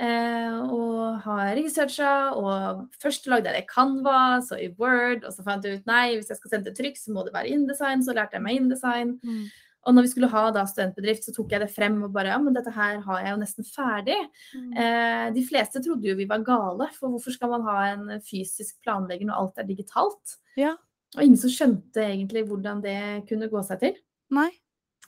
[0.00, 5.34] Eh, og har researcha, og først lagde jeg det i Canva, så i Word, og
[5.34, 7.52] så fant jeg ut nei, hvis jeg skal sende til trykk, så må det være
[7.52, 9.18] InDesign, så lærte jeg meg InDesign.
[9.20, 9.44] Mm.
[9.82, 12.38] Og når vi skulle ha da studentbedrift, så tok jeg det frem og bare ja,
[12.38, 14.18] men dette her har jeg jo nesten ferdig.
[14.54, 14.70] Mm.
[14.78, 18.78] Eh, de fleste trodde jo vi var gale, for hvorfor skal man ha en fysisk
[18.86, 20.38] planlegger når alt er digitalt?
[20.60, 20.76] Ja.
[21.16, 23.98] Og ingen som skjønte egentlig hvordan det kunne gå seg til.
[24.32, 24.48] Nei?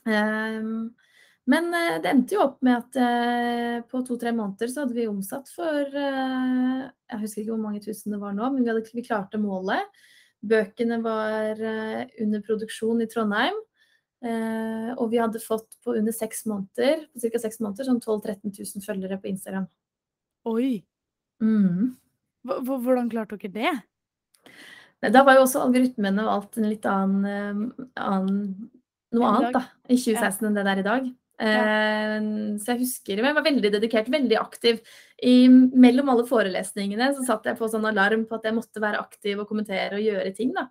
[0.05, 0.91] Ehm,
[1.49, 5.07] men eh, det endte jo opp med at eh, på to-tre måneder så hadde vi
[5.09, 8.85] omsatt for eh, Jeg husker ikke hvor mange tusen det var nå, men vi, hadde,
[8.93, 10.03] vi klarte målet.
[10.45, 11.57] Bøkene var
[12.21, 13.55] under produksjon i Trondheim.
[14.25, 17.41] Eh, og vi hadde fått på under seks måneder, på ca.
[17.45, 19.67] seks måneder, sånn 12 000-13 000 følgere på Instagram.
[20.51, 20.69] Oi!
[21.43, 21.93] Mm.
[22.45, 23.75] Hvordan klarte dere det?
[25.11, 28.71] Da var jo også algoritmene og alt en litt annen, eh, annen
[29.15, 31.05] Noe annet da, i 2016 enn det det er i dag.
[31.35, 32.15] Eh,
[32.63, 34.79] så jeg husker jeg var veldig dedikert, veldig aktiv.
[35.23, 38.99] I, mellom alle forelesningene så satt jeg på sånn alarm på at jeg måtte være
[39.03, 40.51] aktiv og kommentere og gjøre ting.
[40.55, 40.67] da.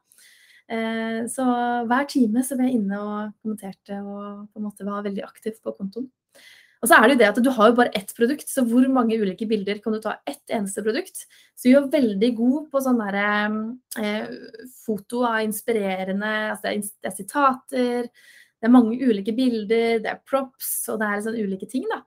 [0.70, 1.44] Eh, så
[1.88, 5.58] hver time så var jeg inne og kommenterte og på en måte var veldig aktiv
[5.62, 6.06] på kontoen.
[6.84, 8.84] Og så er det jo det at du har jo bare ett produkt, så hvor
[8.92, 11.22] mange ulike bilder kan du ta ett eneste produkt?
[11.56, 13.28] Så du er veldig god på sånn derre
[14.04, 14.26] eh,
[14.84, 18.10] foto av inspirerende altså det, er, det er sitater,
[18.60, 22.02] det er mange ulike bilder, det er props, og det er sånn ulike ting, da.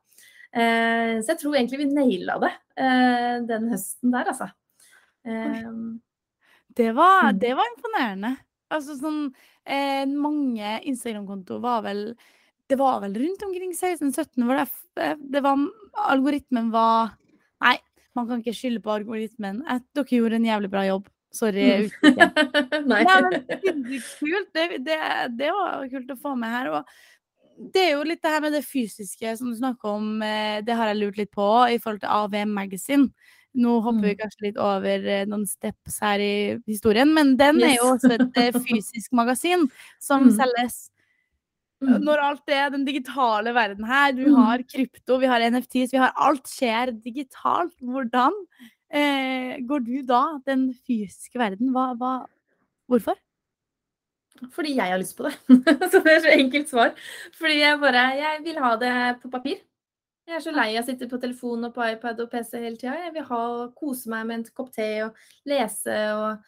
[0.54, 4.52] Eh, så jeg tror egentlig vi naila det eh, den høsten der, altså.
[5.26, 5.72] Eh,
[6.78, 7.40] Det var, Mm.
[7.42, 8.38] det var imponerende.
[8.74, 9.22] Altså sånn
[9.64, 12.02] eh, Mange Instagram-kontoer var vel
[12.68, 15.62] Det var vel rundt omkring 16-17 hvor det, det var
[16.12, 17.14] Algoritmen var
[17.64, 17.78] Nei,
[18.18, 19.64] man kan ikke skylde på algoritmen.
[19.66, 21.08] At Dere gjorde en jævlig bra jobb.
[21.34, 21.88] Sorry.
[22.02, 22.20] Mm.
[22.92, 23.04] Nei.
[23.06, 23.86] Nei, men
[24.20, 24.52] kult.
[24.54, 24.98] Det, det,
[25.38, 26.70] det var kult å få med her.
[26.78, 30.60] Og det er jo litt det her med det fysiske som du snakker om, eh,
[30.66, 33.10] det har jeg lurt litt på i forhold til AVM Magazine.
[33.58, 34.20] Nå hopper vi Mm.
[34.22, 38.38] kanskje litt over eh, noen steps her i historien, men den er jo også et
[38.38, 39.66] eh, fysisk magasin
[40.00, 40.36] som Mm.
[40.38, 40.78] selges
[41.82, 42.02] Mm.
[42.02, 44.12] når alt er den digitale verden her.
[44.12, 47.74] Du har krypto, vi har NFTs, vi har alt skjer digitalt.
[47.82, 48.34] Hvordan
[48.90, 51.70] eh, går du da den fysiske verden?
[51.74, 52.26] Hva, hva,
[52.90, 53.14] hvorfor?
[54.54, 55.36] Fordi jeg har lyst på det.
[55.92, 56.92] så det er så enkelt svar.
[57.38, 59.58] Fordi jeg bare Jeg vil ha det på papir.
[60.28, 62.76] Jeg er så lei av å sitte på telefon og på iPad og PC hele
[62.76, 62.98] tida.
[63.06, 63.44] Jeg vil ha,
[63.78, 66.42] kose meg med en kopp te og lese og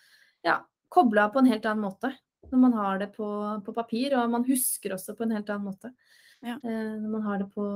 [0.43, 0.57] ja,
[0.91, 2.11] koble av på en helt annen måte.
[2.49, 3.27] Når man har det på,
[3.63, 5.93] på papir, og man husker også på en helt annen måte.
[6.43, 6.57] Ja.
[6.57, 7.67] Eh, når man har det på,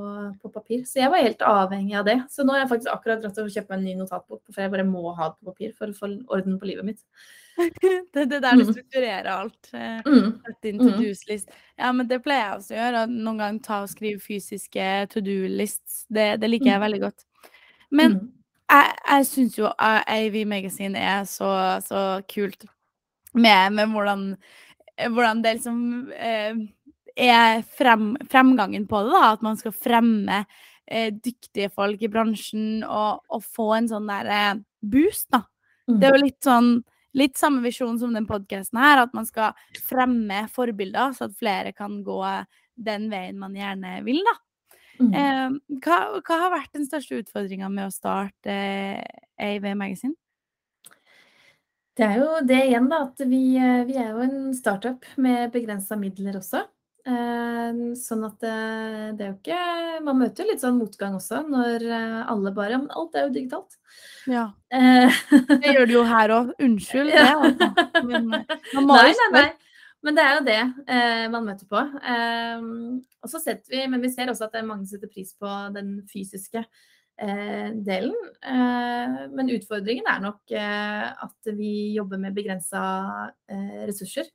[0.41, 0.83] på papir.
[0.89, 2.17] Så jeg var helt avhengig av det.
[2.31, 4.75] Så nå har jeg faktisk akkurat dratt og kjøpt meg en ny notatbok, for jeg
[4.75, 7.03] bare må ha det på papir for å få orden på livet mitt.
[8.13, 8.73] det, det der du Mm.
[8.73, 9.69] strukturerer alt.
[9.71, 10.41] Sett Mm.
[10.63, 10.85] Inn Mm.
[10.85, 13.03] to-do-list Ja, men det pleier jeg også å gjøre.
[13.09, 16.05] Noen ganger ta og skrive fysiske to do-lists.
[16.09, 17.25] Det, det liker jeg veldig godt.
[17.91, 18.31] Men Mm.
[18.71, 22.65] jeg, jeg syns jo AV Magazine er så, så kult
[23.33, 24.35] med, med hvordan,
[25.09, 26.55] hvordan det liksom eh,
[27.17, 29.11] er frem, fremgangen på det.
[29.13, 30.45] da, At man skal fremme
[30.87, 35.43] eh, dyktige folk i bransjen og, og få en sånn der eh, boost, da.
[35.87, 39.53] Det er jo litt sånn Litt samme visjon som den podkasten her, at man skal
[39.85, 42.19] fremme forbilder, så at flere kan gå
[42.73, 44.35] den veien man gjerne vil, da.
[45.01, 45.13] Mm.
[45.13, 49.01] Eh, hva, hva har vært den største utfordringa med å starte eh,
[49.41, 50.17] AV Magazine?
[51.93, 55.51] Det er jo det igjen, da, at vi, eh, vi er jo en startup med
[55.53, 56.63] begrensa midler også.
[57.03, 58.51] Eh, sånn at det,
[59.19, 62.77] det er jo ikke Man møter jo litt sånn motgang også når eh, alle bare
[62.79, 63.75] Men alt er jo digitalt.
[64.31, 64.45] Ja.
[64.71, 65.11] Eh,
[65.51, 66.53] Det gjør du jo her òg.
[66.63, 67.67] Unnskyld det, altså.
[68.07, 69.43] Men eh, nei, nei, nei.
[70.03, 70.61] Men det er jo det
[70.95, 71.83] eh, man møter på.
[72.13, 72.65] Eh,
[73.23, 75.35] og så setter vi, Men vi ser også at det er mange som setter pris
[75.39, 78.15] på den fysiske eh, delen.
[78.47, 82.81] Eh, men utfordringen er nok eh, at vi jobber med begrensa
[83.51, 84.31] eh, ressurser.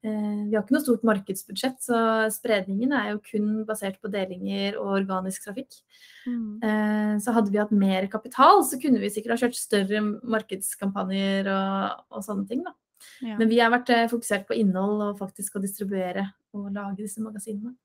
[0.00, 1.98] Eh, vi har ikke noe stort markedsbudsjett, så
[2.32, 5.76] spredningen er jo kun basert på delinger og organisk trafikk.
[6.24, 6.62] Mm.
[6.64, 11.50] Eh, Så hadde vi hatt mer kapital, så kunne vi sikkert ha kjørt større markedskampanjer
[11.52, 12.64] og, og sånne ting.
[12.64, 12.72] da.
[13.20, 13.36] Ja.
[13.36, 17.20] Men vi har vært eh, fokusert på innhold og faktisk å distribuere og lage disse
[17.20, 17.76] magasinene.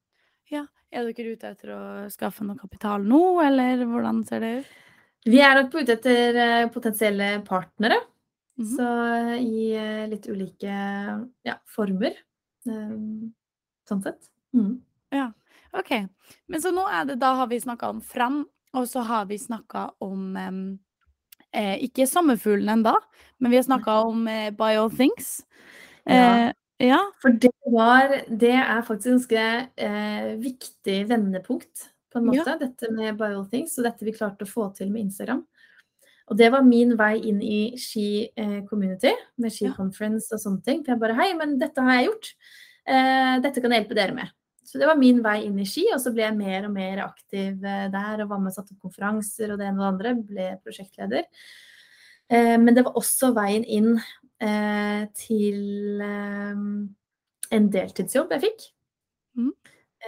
[0.52, 0.66] ja.
[0.96, 1.80] Er dere ute etter å
[2.14, 4.68] skaffe noe kapital nå, eller hvordan ser det ut?
[5.26, 7.98] Vi er nok på ute etter potensielle partnere.
[8.58, 8.76] Mhm.
[8.78, 8.88] Så
[9.42, 10.76] i eh, litt ulike
[11.44, 12.14] ja, former.
[12.68, 12.96] eh,
[13.90, 14.30] Sånn sett.
[14.56, 14.82] Mm.
[15.76, 15.90] OK.
[16.48, 19.36] Men så nå er det, da har vi snakka om Fram, og så har vi
[19.38, 22.94] snakka om eh, Ikke sommerfuglen ennå,
[23.44, 25.42] men vi har snakka om eh, By All Things.
[26.06, 26.48] Ja.
[26.48, 26.54] Eh,
[26.88, 27.02] ja.
[27.22, 29.44] For det var Det er faktisk ganske
[29.76, 32.44] eh, viktig vendepunkt, på en Ja.
[32.46, 35.44] måte, dette med BioThings, og dette vi klarte å få til med Instagram.
[36.32, 39.74] Og det var min vei inn i Ski eh, community, med Ski Ja.
[39.78, 40.80] conference og sånne ting.
[40.84, 42.32] For jeg bare Hei, men dette har jeg gjort.
[42.88, 44.32] Eh, dette kan jeg hjelpe dere med.
[44.66, 47.04] Så det var min vei inn i Ski, og så ble jeg mer og mer
[47.06, 49.92] aktiv eh, der og var med og satte opp konferanser og det ene og det
[49.94, 50.16] andre.
[50.32, 51.28] Ble prosjektleder.
[52.30, 53.92] Eh, men det var også veien inn
[54.42, 56.02] eh, til
[57.54, 58.66] en deltidsjobb jeg fikk.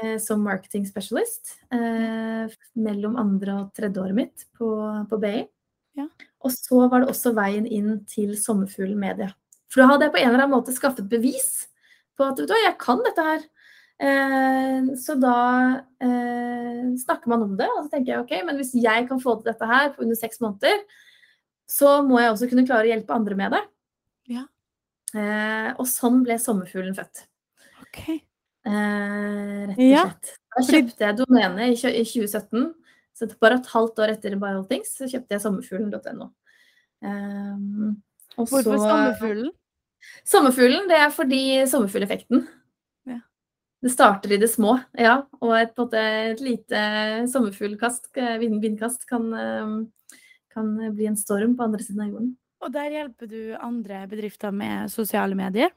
[0.01, 1.59] Eh, som marketing specialist.
[1.73, 4.71] Eh, mellom andre og tredje året mitt på,
[5.09, 5.45] på BI.
[5.97, 6.07] Ja.
[6.45, 9.31] Og så var det også veien inn til Sommerfuglen Media.
[9.71, 11.67] For da hadde jeg på en eller annen måte skaffet bevis
[12.17, 13.45] på at vet du hva, jeg kan dette her.
[13.97, 15.37] Eh, så da
[16.05, 19.39] eh, snakker man om det, og så tenker jeg ok, men hvis jeg kan få
[19.39, 20.85] til dette her på under seks måneder,
[21.67, 23.63] så må jeg også kunne klare å hjelpe andre med det.
[24.37, 24.45] Ja.
[25.17, 27.25] Eh, og sånn ble Sommerfuglen født.
[27.87, 28.21] Okay.
[28.67, 30.09] Eh, rett og Ja.
[30.57, 32.71] Da kjøpte jeg domenet i 2017.
[33.17, 36.27] Så det- bare et halvt år etter BioThings så kjøpte jeg sommerfuglen.no.
[37.01, 38.01] Um,
[38.37, 39.51] og Hvorfor så- sommerfuglen?
[40.23, 42.47] Sommerfuglen, det er fordi sommerfugleffekten.
[43.09, 43.19] Ja.
[43.81, 45.23] Det starter i det små, ja.
[45.41, 45.97] Og et, måte,
[46.31, 49.85] et lite sommerfuglkast, eh, vind, vindkast, kan, eh,
[50.53, 52.35] kan bli en storm på andre siden av jorden.
[52.61, 55.69] Og der hjelper du andre bedrifter med sosiale medier?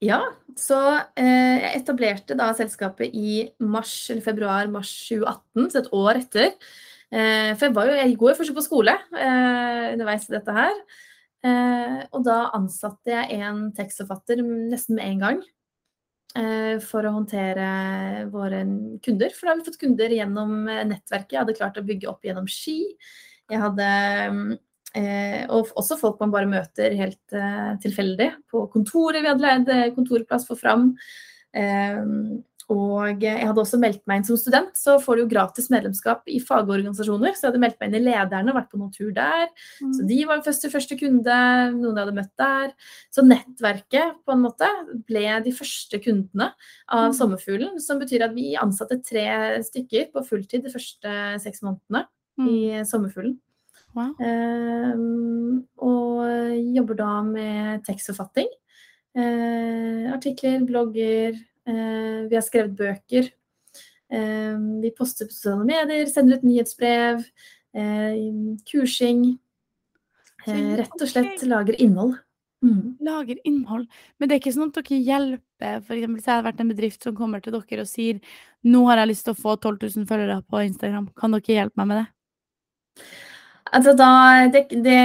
[0.00, 0.20] Ja,
[0.56, 0.76] så
[1.20, 6.54] eh, jeg etablerte da selskapet i mars, eller februar-mars 2018, så et år etter.
[7.12, 10.54] Eh, for jeg, var jo, jeg går jo først på skole eh, underveis i dette
[10.56, 10.80] her.
[11.44, 15.42] Eh, og da ansatte jeg en tekstforfatter nesten med en gang.
[16.38, 17.68] eh, for å håndtere
[18.32, 18.62] våre
[19.04, 19.32] kunder.
[19.36, 21.34] For da har vi fått kunder gjennom nettverket.
[21.34, 22.78] Jeg hadde klart å bygge opp gjennom Ski.
[23.50, 23.86] Jeg hadde
[24.98, 29.22] Eh, og også folk man bare møter helt eh, tilfeldig på kontoret.
[29.22, 30.92] Vi hadde leid eh, kontorplass for Fram.
[31.54, 32.00] Eh,
[32.70, 36.28] og jeg hadde også meldt meg inn som student, så får du jo gratis medlemskap
[36.30, 37.34] i fagorganisasjoner.
[37.34, 39.48] Så jeg hadde meldt meg inn i Lederne vært på noen tur der.
[39.82, 39.96] Mm.
[39.96, 41.40] Så de var første, første kunde,
[41.74, 42.70] noen jeg hadde møtt der.
[43.10, 44.70] Så nettverket på en måte
[45.08, 46.52] ble de første kundene
[46.86, 47.18] av mm.
[47.18, 47.76] Sommerfuglen.
[47.82, 49.26] Som betyr at vi ansatte tre
[49.66, 52.06] stykker på fulltid de første seks månedene
[52.38, 52.50] mm.
[52.54, 53.40] i Sommerfuglen.
[53.96, 54.14] Wow.
[54.22, 58.50] Um, og jobber da med tekstforfatting.
[59.18, 61.38] Uh, artikler, blogger.
[61.66, 63.30] Uh, vi har skrevet bøker.
[64.10, 67.24] Uh, vi poster på sosiale medier, sender ut nyhetsbrev.
[68.66, 69.38] kursing.
[70.46, 72.16] rett og slett lager innhold.
[72.64, 72.96] Mm.
[73.00, 73.86] Lager innhold.
[74.18, 76.72] Men det er ikke sånn at dere hjelper For eksempel, så jeg det vært en
[76.72, 78.18] bedrift som kommer til dere og sier
[78.66, 81.08] nå har jeg lyst til å få 12 000 følgere på Instagram.
[81.16, 82.06] Kan dere hjelpe meg med det?
[83.70, 84.10] Altså da
[84.50, 85.00] det, det,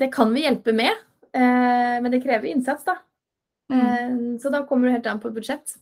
[0.00, 0.94] det, kan vi hjelpe med,
[1.36, 2.96] eh, men det krever innsats, da.
[3.72, 3.82] Mm.
[3.82, 5.76] Eh, så da kommer du helt an på budsjett.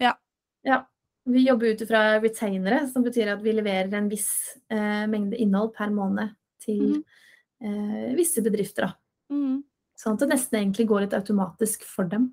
[0.00, 0.14] Ja.
[0.64, 0.82] ja.
[1.28, 4.30] Vi jobber ut fra retainere, som betyr at vi leverer en viss
[4.72, 6.32] eh, mengde innhold per måned
[6.64, 7.02] til
[7.60, 8.14] mm.
[8.16, 8.88] visse bedrifter.
[8.88, 9.34] Da.
[9.34, 9.60] Mm.
[9.98, 12.30] Sånn at det nesten egentlig går litt automatisk for dem.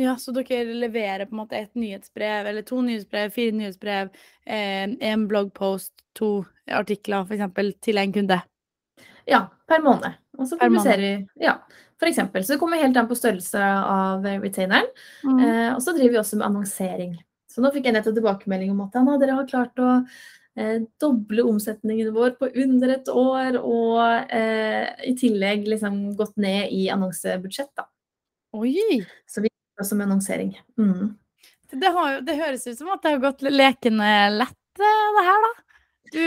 [0.00, 4.08] Ja, så dere leverer på en måte et nyhetsbrev, eller to nyhetsbrev, fire nyhetsbrev,
[4.46, 7.76] eh, en bloggpost, to artikler f.eks.
[7.84, 8.40] til en kunde?
[9.28, 10.16] Ja, per måned.
[10.38, 11.58] Og så publiserer vi Ja,
[12.08, 12.44] eksempel.
[12.44, 14.88] Så det kommer helt an på størrelse av retaineren.
[15.24, 15.38] Mm.
[15.38, 17.16] Eh, og så driver vi også med annonsering.
[17.50, 19.90] Så nå fikk jeg nettopp tilbakemelding om at ja, dere har klart å
[20.56, 26.72] eh, doble omsetningen vår på under et år, og eh, i tillegg liksom gått ned
[26.72, 27.88] i annonsebudsjett, da.
[28.56, 29.00] Oi!
[29.28, 29.51] Så vi
[29.88, 30.54] som annonsering.
[30.78, 31.12] Mm.
[31.72, 35.46] Det, har, det, høres ut som at det har gått lekende lett, eh, det her,
[35.46, 35.52] da.
[36.12, 36.24] Du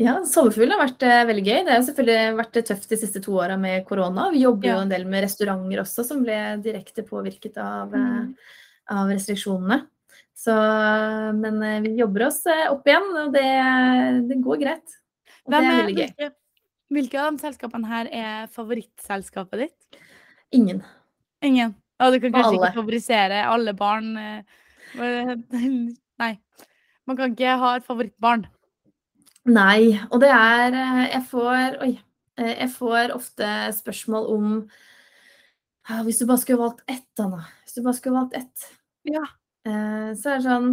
[0.00, 1.58] Ja, sommerfuglen har vært eh, veldig gøy.
[1.66, 4.30] Det har selvfølgelig vært tøft de siste to åra med korona.
[4.32, 4.76] Vi jobber ja.
[4.76, 8.62] jo en del med restauranter også, som ble direkte påvirket av, eh, mm.
[8.96, 9.82] av restriksjonene.
[10.42, 10.54] Så,
[11.38, 13.44] men vi jobber oss opp igjen, og det,
[14.26, 14.96] det går greit.
[15.44, 16.08] Og Hvem, det er veldig gøy.
[16.08, 16.30] Hvilke,
[16.96, 20.02] hvilke av de selskapene her er favorittselskapet ditt?
[20.56, 20.82] Ingen.
[21.44, 21.76] Ingen.
[22.02, 24.16] Ja, du kan kanskje ikke favorisere alle barn.
[24.18, 25.34] Eh,
[26.22, 26.32] nei.
[27.06, 28.48] Man kan ikke ha et favorittbarn.
[29.46, 31.92] Nei, og det er eh, Jeg får Oi.
[32.38, 34.52] Eh, jeg får ofte spørsmål om
[36.06, 37.44] Hvis du bare skulle valgt ett, Anna.
[37.62, 38.70] Hvis du bare skulle valgt ett.
[39.06, 39.22] Ja.
[39.62, 40.72] Så er det sånn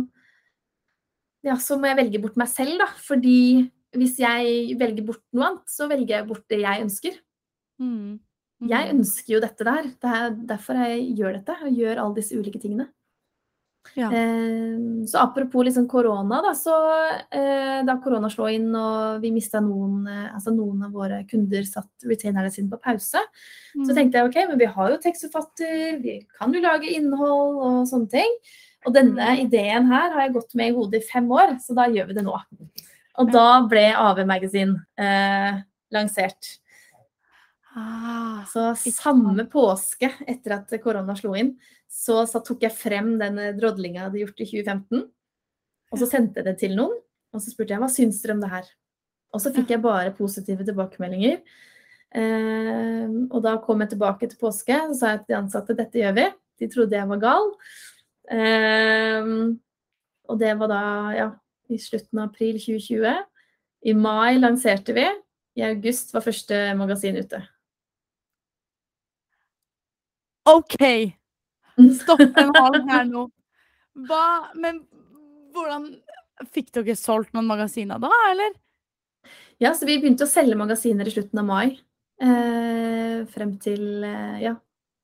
[1.46, 2.89] Ja, så må jeg velge bort meg selv, da.
[3.06, 7.22] Fordi hvis jeg velger bort noe annet, så velger jeg bort det jeg ønsker.
[7.82, 8.18] Mm.
[8.60, 8.98] Jeg mm.
[8.98, 9.91] ønsker jo dette der.
[10.02, 11.58] Det er derfor jeg gjør dette.
[11.63, 12.89] Og gjør alle disse ulike tingene.
[13.95, 14.10] Ja.
[14.13, 16.76] Eh, så apropos liksom korona, da, så
[17.32, 21.65] eh, da korona slo inn og vi mista noen eh, Altså noen av våre kunder
[21.65, 23.24] satt retainerne sine på pause,
[23.74, 23.88] mm.
[23.88, 27.80] så tenkte jeg ok, men vi har jo tekstforfatter, vi kan jo lage innhold og
[27.89, 28.38] sånne ting.
[28.88, 29.43] Og denne mm.
[29.48, 32.19] ideen her har jeg gått med i hodet i fem år, så da gjør vi
[32.19, 32.38] det nå.
[33.19, 35.60] Og da ble AV Magasin eh,
[35.95, 36.60] lansert.
[37.80, 41.54] Ah, så samme påske etter at korona slo inn,
[41.89, 45.06] så, så tok jeg frem den eh, drodlinga jeg hadde gjort i 2015.
[45.89, 47.00] Og så sendte jeg det til noen,
[47.34, 48.68] og så spurte jeg hva syns dere om det her.
[49.34, 51.39] Og så fikk jeg bare positive tilbakemeldinger.
[52.10, 56.02] Eh, og da kom jeg tilbake til påske og sa jeg til de ansatte dette
[56.02, 56.28] gjør vi.
[56.60, 57.52] De trodde jeg var gal.
[58.34, 59.34] Eh,
[60.30, 60.84] og det var da
[61.18, 61.30] ja,
[61.70, 63.22] i slutten av april 2020.
[63.89, 65.06] I mai lanserte vi.
[65.60, 67.42] I august var første magasin ute.
[70.56, 70.80] OK!
[72.00, 73.28] Stopp en halv her nå.
[74.10, 74.24] Hva
[74.60, 74.84] Men
[75.56, 75.92] hvordan
[76.56, 78.54] Fikk dere solgt noen magasiner da, eller?
[79.60, 81.74] Ja, så vi begynte å selge magasiner i slutten av mai.
[82.24, 84.54] Eh, frem til eh, ja.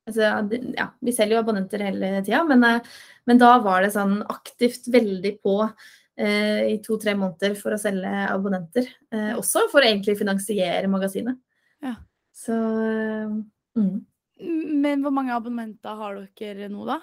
[0.06, 0.30] Altså,
[0.78, 0.86] ja.
[1.04, 2.96] Vi selger jo abonnenter hele tida, men, eh,
[3.28, 8.14] men, da var det sånn aktivt veldig på eh, i to-tre måneder for å selge
[8.30, 8.88] abonnenter.
[9.12, 11.40] Eh, også for å egentlig finansiere magasinet.
[11.84, 11.98] Ja.
[12.36, 13.36] Så eh,
[13.80, 13.96] mm.
[14.40, 17.00] Men hvor mange abonnementer har dere nå, da?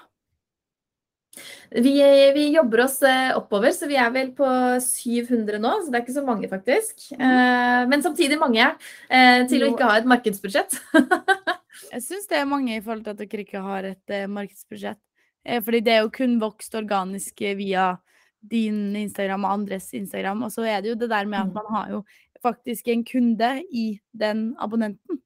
[1.73, 1.95] Vi,
[2.37, 4.47] vi, jobber oss eh, oppover, så vi er vel på
[4.85, 5.71] 700 nå.
[5.81, 7.07] Så det er ikke så mange, faktisk.
[7.17, 7.89] Mm.
[7.89, 10.77] Men samtidig mange eh, til å ikke ha et markedsbudsjett.
[11.95, 15.01] jeg syns det er mange i forhold til at dere ikke har et markedsbudsjett.
[15.43, 17.95] Fordi det er jo kun vokst organisk via
[18.43, 20.45] din Instagram og andres Instagram.
[20.47, 21.57] Og så er det jo det der med at mm.
[21.57, 22.05] man har jo
[22.43, 25.21] faktisk en kunde i den abonnenten.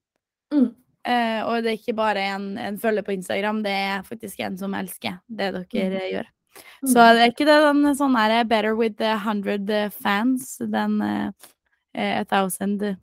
[0.53, 0.71] Mm.
[1.07, 4.57] Eh, og det er ikke bare en, en følger på Instagram, det er faktisk en
[4.59, 5.93] som elsker det dere Mm.
[6.01, 6.27] eh, gjør.
[6.57, 6.89] Mm.
[6.91, 11.01] Så det er ikke det den sånn her better with the hundred eh, fans than
[11.03, 11.31] eh,
[11.95, 12.97] eh, a thousand eh,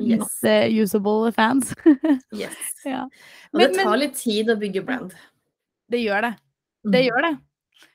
[0.00, 0.18] Yes.
[0.18, 1.72] not eh, usable fans.
[2.34, 2.56] Yes.
[2.84, 3.04] ja.
[3.04, 5.14] Og Men- det tar litt tid å bygge brand.
[5.88, 6.34] Det gjør det.
[6.84, 7.08] Det Mm.
[7.08, 7.38] gjør det.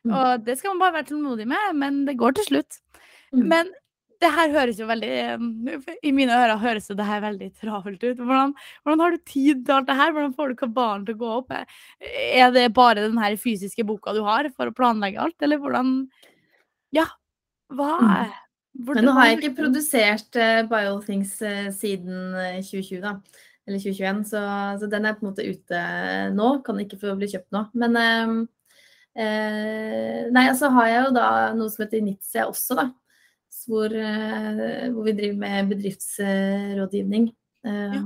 [0.05, 0.13] Mm.
[0.15, 2.79] Og det skal man bare være tålmodig med, men det går til slutt.
[3.33, 3.47] Mm.
[3.49, 3.69] Men
[4.19, 8.03] det her høres jo veldig eh, I mine ører høres jo det her veldig travelt
[8.03, 8.19] ut.
[8.19, 8.53] Hvordan,
[8.83, 10.11] hvordan har du tid til alt det her?
[10.15, 11.55] Hvordan får du kabalen til å gå opp?
[12.01, 15.95] Er det bare den her fysiske boka du har for å planlegge alt, eller hvordan
[16.95, 17.05] Ja,
[17.69, 18.13] hva Mm.
[18.17, 23.15] er Men nå har jeg ikke produsert uh, Biothings uh, siden eh, 2020, da.
[23.67, 24.43] Eller 2021, så,
[24.79, 25.81] så den er på en måte ute
[26.33, 26.61] nå.
[26.65, 27.65] Kan ikke få bli kjøpt nå.
[27.77, 28.37] Men uh,
[29.19, 31.27] uh, Nei, så har jeg jo da
[31.57, 32.87] noe som heter Initia også, da.
[33.69, 37.29] Hvor, eh, hvor vi driver med bedriftsrådgivning.
[37.69, 38.03] Ja.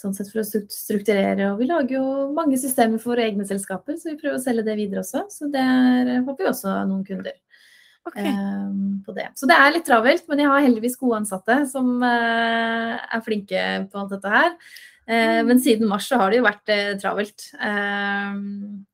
[0.00, 1.50] Sånn sett for å strukturere.
[1.52, 4.78] Og vi lager jo mange systemer for egne selskaper, så vi prøver å selge det
[4.78, 5.26] videre også.
[5.28, 7.36] Så der håper vi også noen kunder.
[8.08, 8.16] Ok.
[8.16, 9.28] Ehm, på det.
[9.36, 13.66] Så det er litt travelt, men jeg har heldigvis gode ansatte som eh, er flinke
[13.92, 14.56] på alt dette her.
[15.04, 15.46] Eh, Mm.
[15.48, 16.70] Men siden mars så har det jo vært
[17.02, 17.50] travelt.
[17.60, 18.86] Ehm,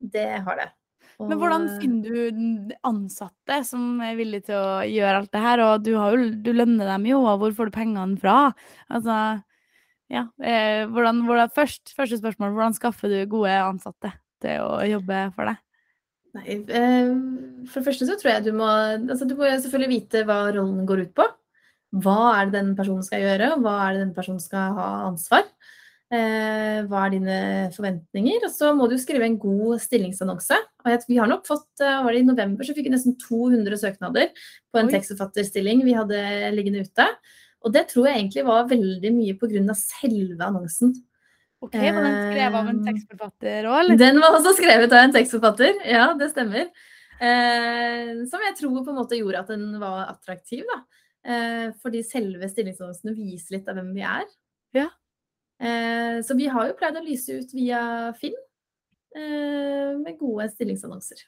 [0.00, 0.70] det har det.
[1.28, 5.62] Men hvordan finner du ansatte som er villige til å gjøre alt det her?
[5.66, 8.36] Og du, har jo, du lønner dem jo, og hvor får du pengene fra?
[8.88, 9.16] Altså,
[10.10, 10.24] ja.
[10.42, 15.50] Eh, hvordan, hvordan, først, første spørsmål, hvordan skaffer du gode ansatte til å jobbe for
[15.50, 15.60] deg?
[16.38, 17.12] Nei, eh,
[17.66, 20.86] for det første så tror jeg du må altså Du må selvfølgelig vite hva rollen
[20.86, 21.26] går ut på.
[22.00, 24.88] Hva er det den personen skal gjøre, og hva er det den personen skal ha
[25.08, 25.48] ansvar?
[26.10, 27.38] Eh, hva er dine
[27.74, 28.44] forventninger?
[28.46, 30.58] Og så må du skrive en god stillingsannonse.
[30.84, 34.30] Vi har nok fått, eh, var det I november så fikk vi nesten 200 søknader
[34.72, 34.94] på en Oi.
[34.94, 36.20] tekstforfatterstilling vi hadde
[36.54, 37.06] liggende ute.
[37.64, 39.74] Og det tror jeg egentlig var veldig mye pga.
[39.76, 40.94] selve annonsen.
[41.60, 43.96] Ok, Var den skrevet av en Um, tekstforfatter òg, eller?
[44.00, 46.70] Den var også skrevet av en tekstforfatter, ja, det stemmer.
[47.20, 50.78] Eh, som jeg tror på en måte gjorde at den var attraktiv, da.
[51.20, 54.24] Eh, fordi selve stillingsannonsene viser litt av hvem vi er.
[54.72, 54.86] Ja.
[55.60, 57.82] Eh, så vi har jo pleid å lyse ut via
[58.16, 58.49] Finn eh,
[59.14, 61.18] med gode stillingsannonser.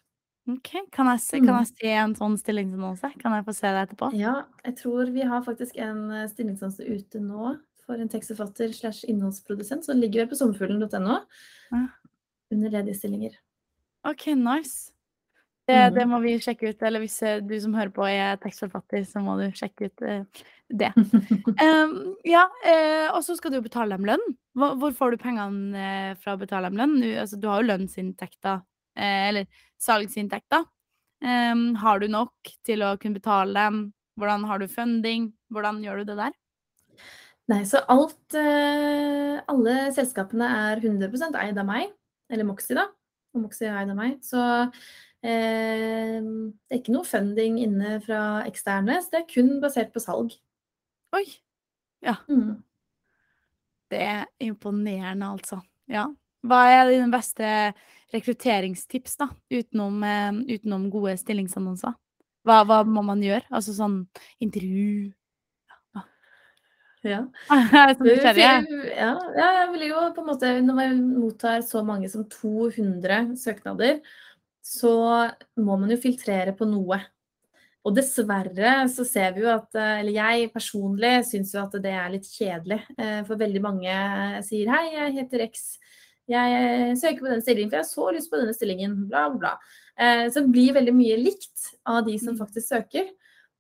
[0.51, 1.47] Ok, Kan jeg, se, Mm.
[1.47, 3.13] kan jeg se en sånn stillingsannonse?
[3.21, 4.13] Kan jeg få se det etterpå?
[4.15, 9.05] Ja, jeg tror vi har faktisk en eh, stillingsannonse ute nå for en tekstforfatter slash
[9.09, 11.21] innholdsprodusent, så ligger vel på sommerfuglen.no
[11.73, 11.89] Ja.
[12.53, 13.33] under ledige stillinger.
[14.05, 14.92] Ok, nice.
[15.69, 16.11] Det, det Mhm.
[16.11, 16.83] må vi sjekke ut.
[16.83, 20.25] Eller hvis eh, du som hører på er tekstforfatter, så må du sjekke ut uh,
[20.69, 20.91] det.
[21.63, 24.25] Um, ja, uh, og så skal du jo betale dem lønn.
[24.59, 26.97] Hvor, hvor får du pengene fra å betale dem lønn?
[27.01, 28.63] Du, altså, du har jo lønnsinntekter,
[28.99, 29.47] uh, eller
[29.79, 30.67] salgsinntekter.
[31.23, 33.93] Um, har du nok til å kunne betale dem?
[34.19, 35.31] Hvordan har du funding?
[35.55, 36.35] Hvordan gjør du det der?
[37.53, 38.35] Nei, så alt
[39.51, 41.95] Alle selskapene er 100 eid av meg.
[42.31, 42.89] Eller Moxie, da.
[43.35, 44.19] Og Moxie er eid av meg.
[44.25, 44.41] Så
[45.23, 48.99] det er ikke noe funding inne fra eksterne.
[49.05, 50.35] Så det er kun basert på salg.
[51.15, 51.25] Oi,
[52.29, 52.63] Mm.
[53.93, 55.61] det er imponerende, altså.
[55.89, 56.09] Ja.
[56.43, 57.73] Hva er dine beste
[58.13, 61.95] rekrutteringstips, da, utenom, eh, utenom gode stillingsannonser?
[62.45, 63.45] Hva, hva må man gjøre?
[63.55, 64.07] Altså sånn
[64.43, 65.13] intervju
[67.05, 67.27] Ja.
[67.51, 72.07] Jeg er ja, ja, jeg vil jo på en måte Når man mottar så mange
[72.09, 73.97] som 200 søknader,
[74.63, 74.93] så
[75.59, 77.01] må man jo filtrere på noe.
[77.83, 81.91] Og dessverre så ser vi jo at eh, Eller jeg personlig syns jo at det
[81.91, 82.79] er litt kjedelig.
[82.97, 83.97] eh, For veldig mange
[84.47, 85.65] sier hei, jeg heter X.
[86.31, 88.95] Jeg søker på denne stillingen, for jeg har så lyst på denne stillingen.
[89.11, 89.57] Bla, bla.
[89.99, 92.39] Eh, Så det blir veldig mye likt av de som Mm.
[92.39, 93.11] faktisk søker.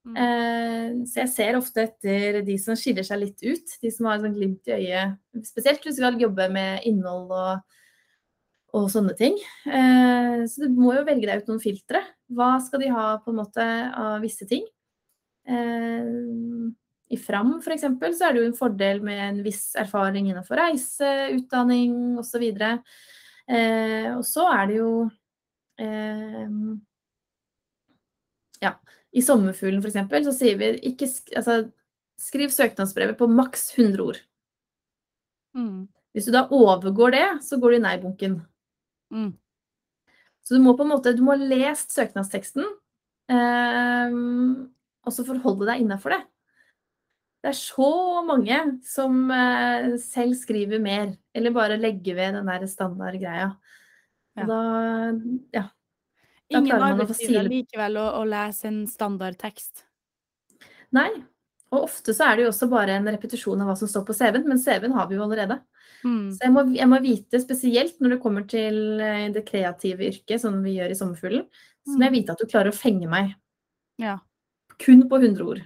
[0.07, 0.17] Mm.
[0.17, 3.75] Eh, Så jeg ser ofte etter de som skiller seg litt ut.
[3.83, 5.19] De som har sånn glimt i øyet.
[5.45, 7.61] Spesielt hvis du skal jobbe med innhold og,
[8.72, 9.37] og sånne ting.
[9.66, 12.00] Eh, Så du må jo velge deg ut noen filtre.
[12.32, 13.66] Hva skal de ha på en måte
[13.98, 14.64] av visse ting?
[15.46, 16.08] Eh,
[17.12, 17.85] I Fram f.eks.
[17.85, 22.46] så er det jo en fordel med en viss erfaring innenfor reise, utdanning osv.
[22.52, 24.92] Eh, og så er det jo
[25.82, 26.48] eh,
[28.62, 28.77] ja,
[29.12, 30.25] i Sommerfuglen f.eks.
[30.29, 31.66] så sier vi ikke altså,
[32.23, 34.23] skriv søknadsbrevet på maks 100 ord.
[35.58, 35.90] Mm.
[36.12, 38.40] Hvis du da overgår det, så går du i nei-bunken.
[39.13, 39.33] Mm.
[40.42, 42.67] Så du må på en måte, du må ha lest søknadsteksten,
[43.31, 44.17] eh,
[45.02, 46.23] og så forholde deg innafor det.
[47.42, 47.90] Det er så
[48.27, 53.48] mange som eh, selv skriver mer, eller bare legger ved den der standardgreia.
[54.38, 54.44] Ja.
[54.48, 54.58] Da,
[55.52, 55.65] ja.
[56.52, 59.85] Da Ingen arbeidsgiver likevel å, å lese en standardtekst.
[60.94, 61.10] Nei.
[61.73, 64.17] Og ofte så er det jo også bare en repetisjon av hva som står på
[64.17, 65.58] CV-en, men CV-en har vi jo allerede.
[66.02, 66.33] Mm.
[66.35, 70.40] Så jeg må, jeg må vite, spesielt når det kommer til eh, det kreative yrket,
[70.42, 71.44] som vi gjør i Sommerfuglen,
[71.87, 73.35] så må jeg vite at du klarer å fenge meg.
[74.02, 74.18] Ja.
[74.83, 75.62] Kun på 100 ord.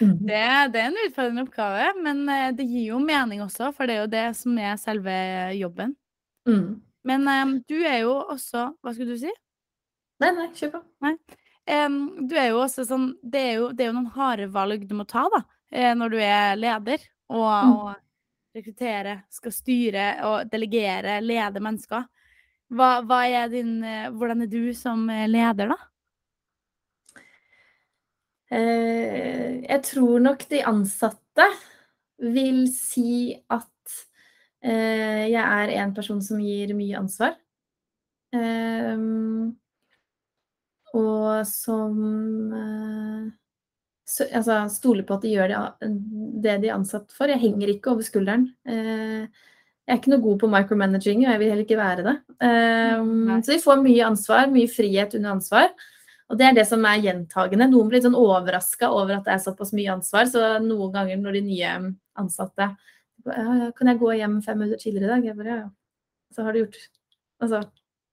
[0.00, 0.16] Mm.
[0.28, 0.40] Det,
[0.72, 4.02] det er en utfordrende oppgave, men eh, det gir jo mening også, for det er
[4.04, 5.14] jo det som er selve
[5.58, 5.94] jobben.
[6.48, 6.66] Mm.
[7.06, 9.30] Men um, du er jo også Hva skulle du si?
[10.22, 10.82] Nei, nei, kjør på.
[11.70, 11.96] Em,
[12.30, 14.94] du er jo også sånn det er jo, det er jo noen harde valg du
[14.98, 15.40] må ta, da,
[15.98, 17.02] når du er leder.
[17.32, 17.72] Og, Mm.
[17.72, 17.94] og
[18.54, 22.04] rekruttere, skal styre og delegere, lede mennesker.
[22.72, 25.76] Hva, hva er din eh, Hvordan er du som eh, leder, da?
[28.52, 31.46] Eh, jeg tror nok de ansatte
[32.32, 33.68] vil si at
[34.62, 37.32] jeg er en person som gir mye ansvar.
[40.94, 41.96] Og som
[44.12, 45.90] så, altså, stoler på at de gjør det,
[46.44, 47.30] det de er ansatt for.
[47.32, 48.50] Jeg henger ikke over skulderen.
[48.68, 49.24] Eh,
[49.82, 52.12] jeg er ikke noe god på micromanaging, og jeg vil heller ikke være det.
[52.46, 55.72] Ehm, så vi får mye ansvar, mye frihet under ansvar.
[56.30, 57.66] Og det er det som er gjentagende.
[57.72, 60.28] Noen blir litt sånn overraska over at det er såpass mye ansvar.
[60.30, 61.72] Så noen ganger når de nye
[62.20, 62.68] ansatte
[63.26, 65.26] ja, ja, Kan jeg gå hjem fem minutter tidligere i dag?
[65.28, 65.68] Jeg bare, ja, ja.
[66.32, 66.78] Så har du gjort
[67.42, 67.60] Altså,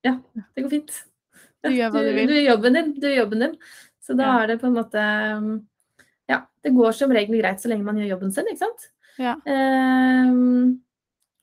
[0.04, 0.16] ja,
[0.56, 0.92] det går fint.
[1.62, 2.12] Hva du.
[2.26, 2.92] Du gjør jobben din.
[2.98, 3.56] Du gjør jobben din.
[4.02, 4.44] Så da Ja.
[4.44, 5.40] er det på en måte Ja,
[6.64, 8.88] det går som regel greit så lenge man gjør jobben sin, ikke sant?
[9.20, 9.36] Ja.
[9.48, 10.80] Ehm,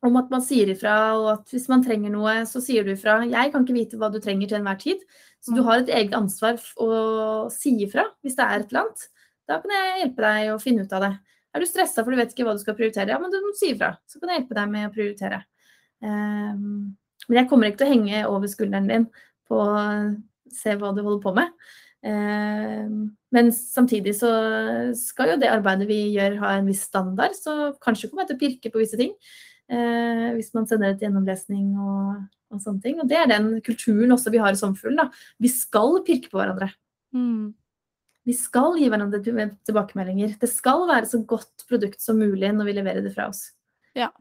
[0.06, 3.18] om at man sier ifra, og at hvis man trenger noe, så sier du ifra.
[3.26, 5.00] Jeg kan ikke vite hva du trenger til enhver tid,
[5.42, 5.66] så du Mm.
[5.66, 9.08] har et eget ansvar å si ifra hvis det er et eller annet.
[9.48, 11.18] Da kan jeg hjelpe deg å finne ut av det.
[11.54, 13.54] Er du stressa for du vet ikke hva du skal prioritere, ja, men du må
[13.54, 13.96] si ifra.
[14.06, 15.44] Så kan jeg hjelpe deg med å prioritere.
[16.02, 16.96] Ehm,
[17.28, 19.06] men jeg kommer ikke til å henge over skulderen din
[19.48, 21.48] på å se hva du holder på med.
[22.06, 23.02] Ehm,
[23.34, 24.30] men samtidig så
[24.98, 28.38] skal jo det arbeidet vi gjør ha en viss standard, så kanskje kommer jeg til
[28.38, 29.14] å pirke på visse ting.
[29.66, 33.00] eh, hvis man sender et gjennomlesning og, og sånne ting.
[33.02, 35.10] Og det er den kulturen også vi har i Sommerfuglen.
[35.42, 36.70] Vi skal pirke på hverandre.
[37.16, 37.54] Mm.
[38.26, 40.36] Vi skal gi hverandre tilbakemeldinger.
[40.40, 43.48] Det skal være så godt produkt som mulig når vi leverer det fra oss.
[43.98, 44.12] Ja.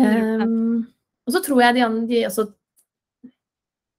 [0.00, 0.44] 100%.
[0.44, 0.84] Ehm,
[1.26, 2.50] og så tror jeg de de også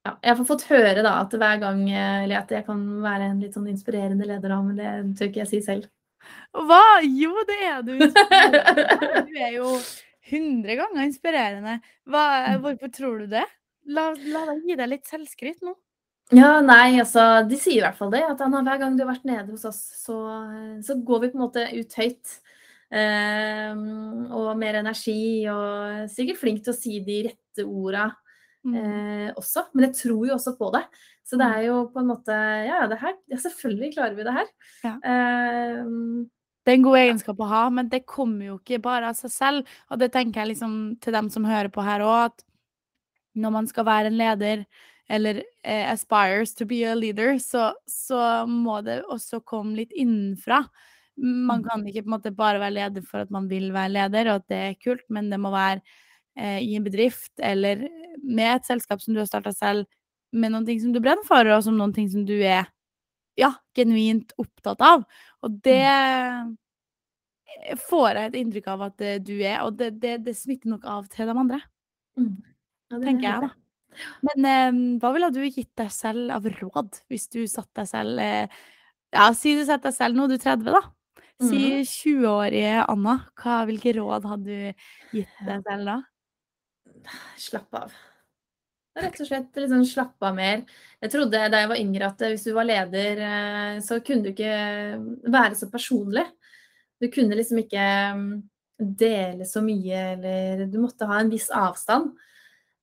[0.07, 3.31] ja, Jeg har fått høre da at hver gang eh, Eller at jeg kan være
[3.31, 5.89] en litt sånn inspirerende leder, da, men det tør ikke jeg si selv.
[6.57, 6.83] Hva?
[7.05, 7.93] Jo, det er du.
[8.01, 9.73] Du er jo
[10.27, 11.77] 100 ganger inspirerende.
[12.09, 12.23] Hva,
[12.63, 13.45] hvorfor tror du det?
[13.87, 15.75] La, la deg gi deg litt selvskryt nå.
[16.35, 18.25] Ja, nei, altså, de sier i hvert fall det.
[18.27, 20.17] At Anna, hver gang du har vært nede hos oss, så,
[20.83, 22.33] så går vi på en måte ut høyt.
[22.87, 23.79] Eh,
[24.35, 28.09] og mer energi, og sikkert flink til å si de rette orda.
[28.75, 29.67] Eh, også.
[29.73, 30.83] Men jeg tror jo også på det.
[31.27, 32.35] Så det er jo på en måte
[32.67, 34.47] Ja, det her, ja selvfølgelig klarer vi det her.
[34.83, 34.95] Ja.
[35.03, 35.85] Eh,
[36.65, 39.31] Det er en god egenskap å ha, men det kommer jo ikke bare av seg
[39.31, 39.65] selv.
[39.91, 42.43] Og det tenker jeg liksom til dem som hører på her òg, at
[43.35, 44.65] når man skal være en leder,
[45.09, 50.65] eller eh, aspires to be a leader, så, så må det også komme litt innenfra.
[51.17, 51.69] Man Mm.
[51.69, 54.35] kan ikke på en måte bare være leder for at man vil være leder, og
[54.35, 55.81] at det er kult, men det må være
[56.37, 57.87] i en bedrift eller
[58.21, 59.87] med et selskap som du har starta selv,
[60.35, 62.67] med noen ting som du brenner for, og som noen ting som du er
[63.39, 65.05] ja, genuint opptatt av.
[65.45, 65.85] Og det
[67.87, 70.85] får jeg et inntrykk av at eh, du er, og det, det, det smitter nok
[70.89, 71.61] av til de andre,
[72.19, 72.35] mm.
[72.87, 73.49] Ja, tenker jeg da.
[74.27, 78.21] Men eh, hva ville du gitt deg selv av råd, hvis du satt deg selv
[78.21, 78.59] eh,
[79.15, 80.83] Ja, si du setter deg selv nå, du er 30, da.
[81.37, 81.83] Si Mhm.
[81.85, 85.97] 20-årige Anna, hva, hvilke råd hadde du gitt deg selv da?
[87.37, 87.95] Slapp av.
[88.97, 90.63] Rett og slett liksom slappe av mer.
[91.03, 94.23] Jeg trodde da jeg var yngre at eh, hvis du var leder, eh, så kunne
[94.25, 96.25] du ikke være så personlig.
[96.97, 97.83] Du kunne liksom ikke
[98.17, 98.31] mm,
[98.97, 102.09] dele så mye, eller du måtte ha en viss avstand.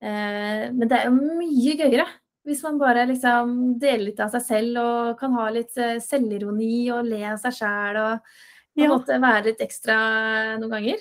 [0.05, 2.07] Eh, Men det er jo mye gøyere
[2.45, 6.91] hvis man bare liksom deler litt av seg selv og kan ha litt eh, selvironi
[6.93, 8.18] og le av seg sjæl og
[8.75, 8.91] på en Ja.
[8.91, 9.97] måte være litt ekstra
[10.61, 10.99] noen ganger.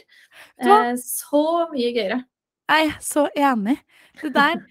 [0.57, 1.41] Eh, Så
[1.73, 2.23] mye gøyere.
[2.69, 3.77] Jeg er så enig.
[4.21, 4.61] Det der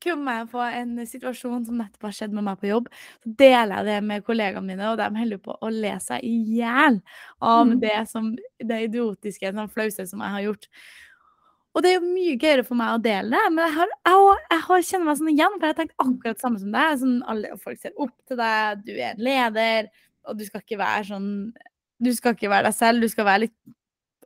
[0.00, 2.86] kom jeg på en situasjon som nettopp har skjedd med meg på jobb.
[3.24, 6.34] Så deler jeg det med kollegaene mine, og de holder på å le seg i
[6.60, 7.00] hjel
[7.42, 7.80] av Mm.
[7.80, 10.68] det, som, det idiotiske, den flause som jeg har gjort.
[11.74, 14.14] Og det er jo mye gøyere for meg å dele det, men jeg, har, jeg,
[14.14, 16.98] har- jeg kjenner meg sånn igjen, for jeg har tenkt akkurat det samme som deg.
[16.98, 19.90] Sånn, alle, folk ser opp til deg, du er en leder,
[20.26, 21.52] og du skal ikke være sånn
[22.02, 23.56] Du skal ikke være deg selv, du skal være litt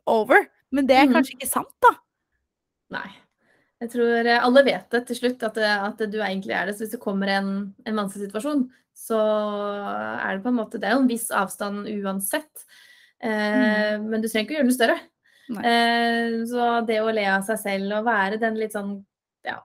[0.07, 0.47] over.
[0.71, 1.13] Men det er Mhm.
[1.13, 1.89] kanskje ikke sant, da.
[2.93, 3.07] Nei.
[3.83, 6.75] Jeg tror eh, alle vet det til slutt, at, det- at du egentlig er det.
[6.77, 7.49] Så hvis det kommer en,
[7.85, 8.65] en vanskelig situasjon,
[8.95, 12.63] så er det på en måte Det er jo en viss avstand uansett.
[13.19, 14.07] Eh, mm.
[14.07, 14.97] Men du trenger ikke å gjøre det større.
[15.61, 18.95] Eh, så det å le av seg selv og være den litt sånn
[19.45, 19.59] ja,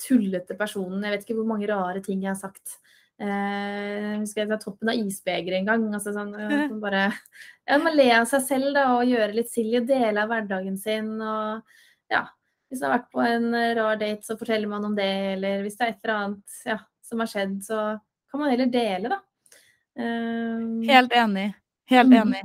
[0.00, 2.78] tullete personen Jeg vet ikke hvor mange rare ting jeg har sagt.
[3.20, 5.84] Eh, husker jeg var toppen av isbegeret en gang.
[5.98, 6.32] Altså sånn,
[6.84, 7.08] bare,
[7.66, 11.12] ja, man le av seg selv da, og gjøre litt silly, dele av hverdagen sin.
[11.18, 12.24] og ja,
[12.70, 13.46] Hvis man har vært på en
[13.78, 15.12] rar date, så forteller man om det.
[15.36, 17.84] Eller hvis det er et eller annet ja, som har skjedd, så
[18.30, 19.20] kan man heller dele, da.
[19.94, 21.52] Um, Helt enig.
[21.90, 22.16] Helt mm.
[22.18, 22.42] enig.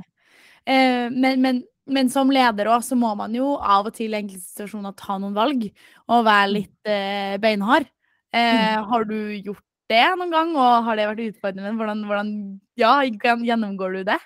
[0.68, 4.20] Uh, men, men, men, som leder òg, så må man jo av og til i
[4.20, 5.66] enkelte situasjoner ta noen valg
[6.06, 6.54] og være mm.
[6.54, 7.88] litt uh, beinhard.
[8.30, 8.90] Uh, mm.
[8.92, 11.74] Har du gjort det noen gang, og har det vært utfordrende?
[11.80, 12.34] Hvordan, hvordan
[12.78, 14.20] ja, gjennomgår du det?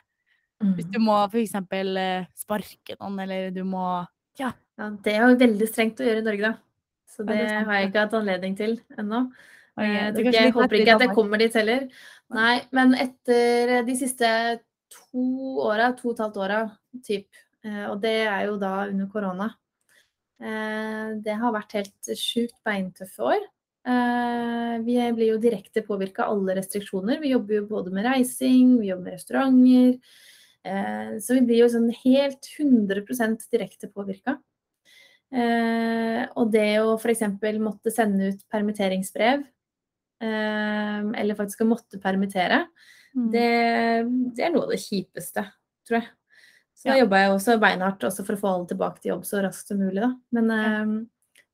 [0.64, 1.06] Hvis du mm.
[1.08, 1.56] må f.eks.
[1.56, 3.86] Uh, sparke noen, eller du må
[4.40, 4.52] ja.
[4.80, 4.90] ja.
[5.04, 6.54] Det er jo veldig strengt å gjøre i Norge, da.
[7.14, 9.26] Så det, det har jeg ikke hatt anledning til ennå.
[9.78, 11.86] Jeg, jeg håper ikke at jeg kommer dit heller.
[12.34, 14.28] Nei, men etter de siste
[14.94, 15.24] to
[15.64, 16.60] åra, to og et halvt åra,
[17.06, 17.26] typ,
[17.66, 19.48] eh, og det er jo da under korona
[20.38, 23.42] eh, Det har vært helt sjukt beintøffe år.
[23.84, 27.20] Eh, vi blir jo direkte påvirka av alle restriksjoner.
[27.22, 29.98] Vi jobber jo både med reising, vi jobber med restauranter.
[30.64, 34.38] Så vi blir jo sånn helt 100% direkte påvirka.
[35.34, 37.20] Og det å f.eks.
[37.60, 39.42] måtte sende ut permitteringsbrev
[40.24, 42.64] Ehm, eller faktisk å måtte permittere,
[43.14, 43.30] mm.
[43.32, 43.48] det,
[44.36, 45.46] det, er noe av det kjipeste,
[45.86, 46.10] tror jeg.
[46.74, 46.94] Så ja.
[46.94, 49.70] da jobba jeg også beinhardt også for å få alle tilbake til jobb så raskt
[49.70, 50.00] som mulig.
[50.02, 50.12] Da.
[50.36, 50.62] Men ja.
[50.68, 50.94] eh,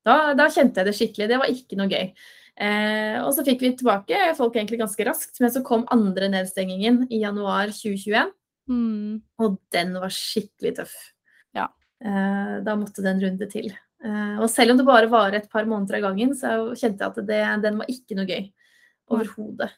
[0.07, 1.29] da, da, kjente jeg det skikkelig.
[1.29, 2.13] Det var ikke noe gøy.
[2.61, 7.05] Eh, og så fikk vi tilbake folk egentlig ganske raskt, men så kom andre nedstengingen
[7.09, 8.33] i januar 2021.
[8.71, 9.21] Mm.
[9.43, 10.95] Og den var skikkelig tøff.
[11.57, 11.67] Ja.
[12.03, 13.69] Eh, da måtte det en runde til.
[14.01, 17.11] Eh, og selv om det bare var et par måneder av gangen, så kjente jeg
[17.11, 18.49] at det, den var ikke noe gøy.
[19.11, 19.73] Overhodet.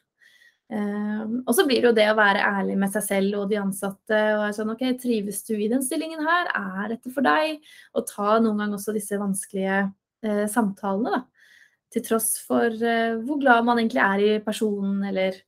[0.74, 3.58] Um, og så blir det jo det å være ærlig med seg selv og de
[3.60, 4.20] ansatte.
[4.34, 6.48] og er sånn, ok, Trives du i den stillingen her?
[6.56, 7.60] Er dette for deg?
[7.94, 9.82] Og ta noen ganger også disse vanskelige
[10.24, 11.18] uh, samtalene.
[11.18, 11.50] da.
[11.94, 15.42] Til tross for uh, hvor glad man egentlig er i personen, eller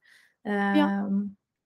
[0.46, 1.00] ja.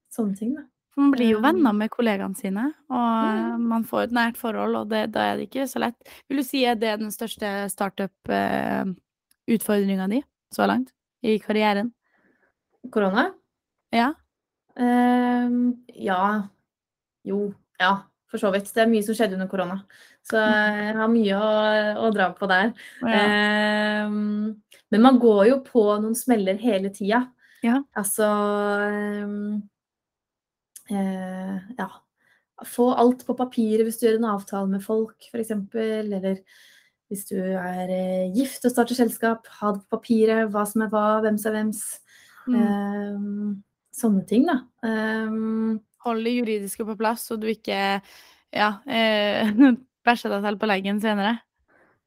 [0.09, 0.55] sånne ting.
[0.57, 0.63] da.
[1.01, 5.03] Man blir jo venner med kollegaene sine, og man får et nært forhold, og det,
[5.15, 5.99] da er det ikke så lett.
[6.29, 10.21] Vil du si at det er den største startup-utfordringa di
[10.53, 10.89] så langt
[11.25, 11.89] i karrieren?
[12.93, 13.25] Korona?
[13.95, 14.09] Ja.
[14.79, 15.51] Uh,
[15.97, 16.43] ja.
[17.27, 17.55] Jo.
[17.81, 17.97] Ja,
[18.31, 18.75] for så vidt.
[18.75, 19.77] Det er mye som skjedde under korona.
[20.27, 20.81] Så mm.
[20.85, 21.39] jeg har mye å,
[22.07, 22.67] å dra på der.
[23.05, 23.21] Ja.
[24.07, 24.11] Uh,
[24.91, 27.21] men man går jo på noen smeller hele tida.
[27.65, 27.77] Ja.
[27.99, 29.59] Altså um, eh,
[30.91, 31.89] ja,
[32.67, 35.53] få alt på papiret hvis du gjør en avtale med folk, f.eks.
[35.75, 36.43] Eller
[37.11, 40.93] hvis du er eh, gift og starter selskap, ha det på papiret, hva som er
[40.93, 41.85] hva, hvem som er hvems.
[42.47, 42.59] Mm.
[42.61, 43.55] Eh,
[44.01, 44.61] sånne ting, da.
[44.87, 49.51] Um, Hold det juridiske på plass, så du ikke ja, eh,
[50.07, 51.41] bæsjer deg selv på leggen senere.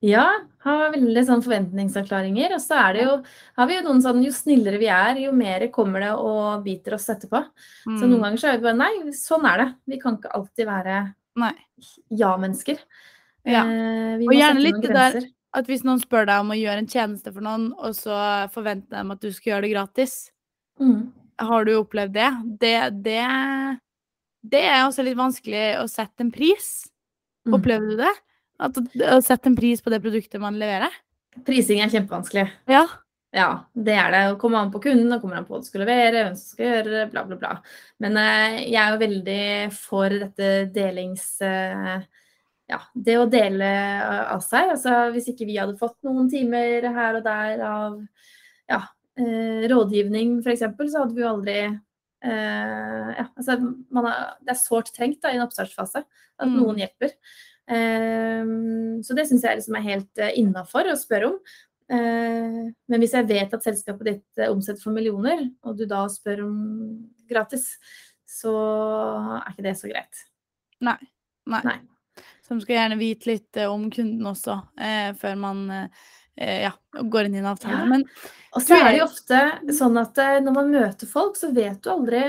[0.03, 0.25] Ja,
[0.65, 2.57] har veldig sånn forventningsavklaringer.
[2.57, 3.13] Og så er det jo,
[3.59, 6.97] har vi jo noen sånn jo snillere vi er, jo mer kommer det og biter
[6.97, 7.39] oss etterpå.
[7.87, 7.95] Mm.
[7.95, 8.25] Så noen mm.
[8.25, 9.69] ganger så er vi bare nei, sånn er det.
[9.93, 10.97] Vi kan ikke alltid være
[12.19, 12.83] ja-mennesker.
[13.47, 13.63] Ja.
[13.63, 15.17] Eh, og gjerne litt det der
[15.53, 18.17] at hvis noen spør deg om å gjøre en tjeneste for noen, og så
[18.53, 20.15] forventer de at du skal gjøre det gratis,
[20.81, 20.99] mm.
[21.47, 22.29] har du opplevd det?
[22.63, 22.77] det?
[23.05, 23.23] Det,
[24.55, 26.71] det er også litt vanskelig å sette en pris.
[27.45, 27.59] Mm.
[27.59, 28.13] Opplever du det?
[28.63, 30.93] At, å sette en pris på det produktet man leverer?
[31.47, 32.45] Prising er kjempevanskelig.
[32.71, 32.85] Ja.
[33.33, 34.19] Ja, det er det.
[34.29, 36.53] Å komme an på kunden, og kommer an på hva du skal levere, hvem som
[36.53, 37.53] skal gjøre det, bla, bla, bla.
[38.03, 39.45] Men eh, jeg er jo veldig
[39.77, 41.29] for dette delings...
[41.41, 42.03] Eh,
[42.71, 43.69] ja, det å dele
[44.31, 44.69] av seg.
[44.75, 47.97] Altså hvis ikke vi hadde fått noen timer her og der av
[48.71, 48.79] ja,
[49.19, 51.57] eh, rådgivning f.eks., så hadde vi jo aldri
[52.23, 53.57] Uh, ja, altså,
[53.97, 56.53] har, Det er sårt trengt da, i en oppstartsfase at mm.
[56.55, 57.11] noen hjelper.
[57.71, 61.37] Ehm, så det syns jeg liksom er helt uh, innafor å spørre om.
[61.93, 66.05] Ehm, men hvis jeg vet at selskapet ditt eh, omsetter for millioner, og du da
[66.11, 66.59] spør om
[67.29, 67.73] gratis,
[68.27, 68.53] så
[69.39, 70.23] er ikke det så greit.
[70.83, 70.99] Nei.
[71.49, 71.63] Nei.
[71.67, 71.79] Nei.
[72.43, 76.71] Så man skal gjerne vite litt eh, om kunden også, eh, før man eh, ja,
[76.93, 77.83] går inn i en avtale.
[77.83, 77.89] Ja.
[77.89, 78.07] Men
[78.53, 79.43] og så er det jo ofte
[79.73, 82.27] sånn at når man møter folk, så vet du aldri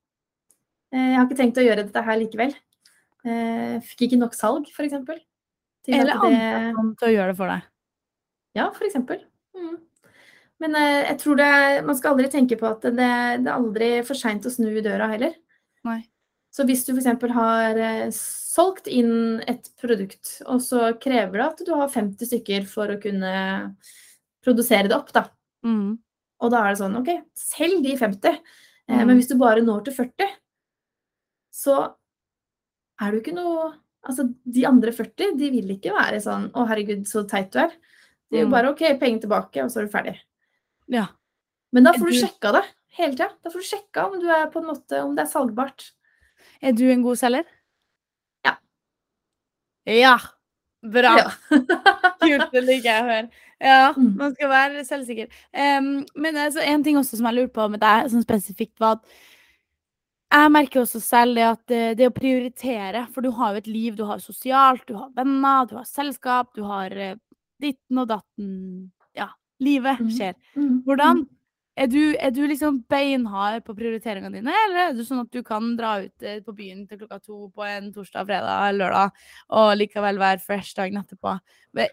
[0.93, 2.55] Eh, Jeg har ikke tenkt å gjøre dette her likevel.
[3.23, 4.97] Jeg Fikk ikke nok salg, f.eks.
[5.87, 6.95] Eller andre det...
[6.99, 7.69] til å gjøre det for deg.
[8.53, 9.23] Ja, eksempel.
[9.57, 9.77] Mm.
[10.63, 11.51] Men eh, jeg tror det
[11.87, 14.83] Man skal aldri tenke på at det, det er aldri for seint å snu i
[14.85, 15.35] døra heller.
[15.87, 16.01] Nei.
[16.53, 17.09] Så hvis du f.eks.
[17.33, 22.67] har eh, solgt inn et produkt, og så krever det at du har 50 stykker
[22.69, 23.33] for å kunne
[24.45, 25.25] produsere det opp, da.
[25.65, 25.97] Mm.
[26.43, 28.37] Og da er det sånn, OK, selg de 50.
[28.37, 29.05] Eh, Mm.
[29.07, 30.31] Men hvis du bare når til 40,
[31.53, 31.77] så
[33.01, 33.71] er du ikke noe
[34.03, 37.69] Altså, de andre 40, de vil ikke være sånn Å, herregud, så teit du er.
[38.27, 38.51] Det er jo Mm.
[38.51, 40.15] bare OK, penger tilbake, og så er du ferdig.
[40.91, 41.05] Ja.
[41.71, 42.63] Men da får du du- sjekka det
[42.97, 43.29] hele tida.
[43.41, 45.91] Da får du sjekka om du er på en måte, om det er salgbart.
[46.61, 47.45] Er du en god selger?
[48.43, 48.57] Ja.
[49.87, 50.17] Ja.
[50.83, 51.15] Bra.
[51.15, 51.29] Ja.
[52.19, 53.29] Kult, det liker jeg å høre.
[53.63, 54.15] Ja, Mm.
[54.19, 55.29] man skal være selvsikker.
[55.55, 58.97] Um, men altså, en ting også som jeg lurte på med deg sånn spesifikt, var
[58.97, 59.05] at
[60.33, 63.67] jeg merker også selv det at eh, det å prioritere For du har jo et
[63.69, 67.15] liv, du har sosialt, du har venner, du har selskap, du har eh,
[67.61, 68.91] ditten og datten.
[69.17, 69.29] Ja,
[69.63, 70.11] livet Mhm.
[70.17, 70.35] skjer.
[70.57, 70.83] Mm.
[70.87, 71.25] Hvordan
[71.75, 75.41] er du, er du liksom beinhard på prioriteringene dine, eller er du sånn at du
[75.43, 79.11] kan dra ut eh, på byen til klokka to på en torsdag, fredag, lørdag,
[79.49, 81.39] og likevel være fresh dagen etterpå?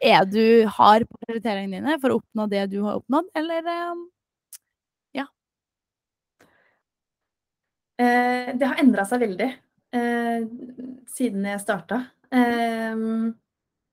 [0.05, 3.63] Er du hard på prioriteringene dine for å oppnå det du har oppnådd, eller
[8.01, 9.51] eh, det har endra seg veldig
[9.97, 10.49] eh,
[11.11, 12.03] siden jeg starta.
[12.33, 13.07] Eh,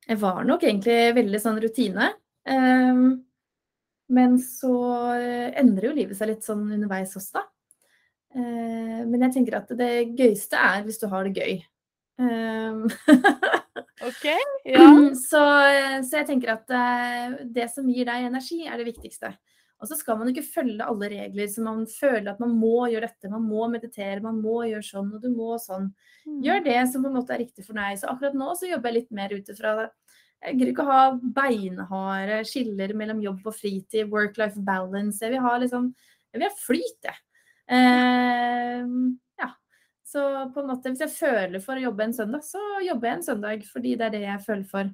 [0.08, 2.12] jeg var nok egentlig veldig sånn rutine.
[2.48, 3.02] Eh,
[4.18, 4.76] men så
[5.18, 7.48] eh, endrer jo livet seg litt sånn underveis også, da.
[8.38, 11.60] Eh, men jeg tenker at det gøyeste er hvis du har det gøy.
[14.08, 14.26] OK?
[14.70, 14.88] Ja.
[15.30, 15.44] så,
[16.08, 16.72] så jeg tenker at
[17.52, 19.36] det som gir deg energi, er det viktigste.
[19.78, 23.10] Og så skal man ikke følge alle regler så man føler at man må gjøre
[23.12, 23.30] dette.
[23.30, 25.92] Man må meditere, man må gjøre sånn, og du må sånn.
[26.44, 28.00] Gjør det som på en måte er riktig for deg.
[28.02, 29.88] Så akkurat nå så jobber jeg litt mer ut ifra det.
[30.46, 31.04] Jeg gidder ikke å ha
[31.38, 35.22] beinharde skiller mellom jobb og fritid, work-life balance.
[35.24, 35.94] Jeg vil ha liksom
[36.34, 37.22] Jeg vil ha flyt, jeg.
[37.78, 38.84] Eh,
[39.40, 39.48] ja.
[40.06, 40.24] Så
[40.54, 43.26] på en måte, hvis jeg føler for å jobbe en søndag, så jobber jeg en
[43.30, 44.92] søndag fordi det er det jeg føler for.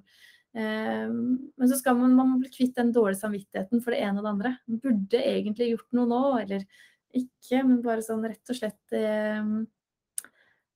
[0.54, 4.26] Eh, men så skal man, man bli kvitt den dårlige samvittigheten for det ene og
[4.28, 4.52] det andre.
[4.70, 6.66] Man burde egentlig gjort noe nå, eller
[7.14, 9.44] ikke, men bare sånn rett og slett eh,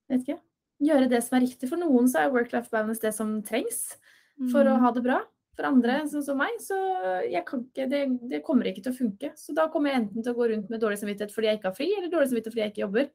[0.07, 0.37] Vet ikke.
[0.87, 1.67] Gjøre det som er riktig.
[1.67, 3.97] For noen så er work-life balance det som trengs
[4.53, 4.81] for å Mm.
[4.85, 5.17] ha det bra.
[5.57, 6.77] For andre, sånn som meg, så
[7.33, 9.31] ikke, det, det kommer ikke til å funke.
[9.35, 11.71] Så da kommer jeg enten til å gå rundt med dårlig samvittighet fordi jeg ikke
[11.71, 13.09] har fri, eller dårlig samvittighet fordi jeg ikke jobber.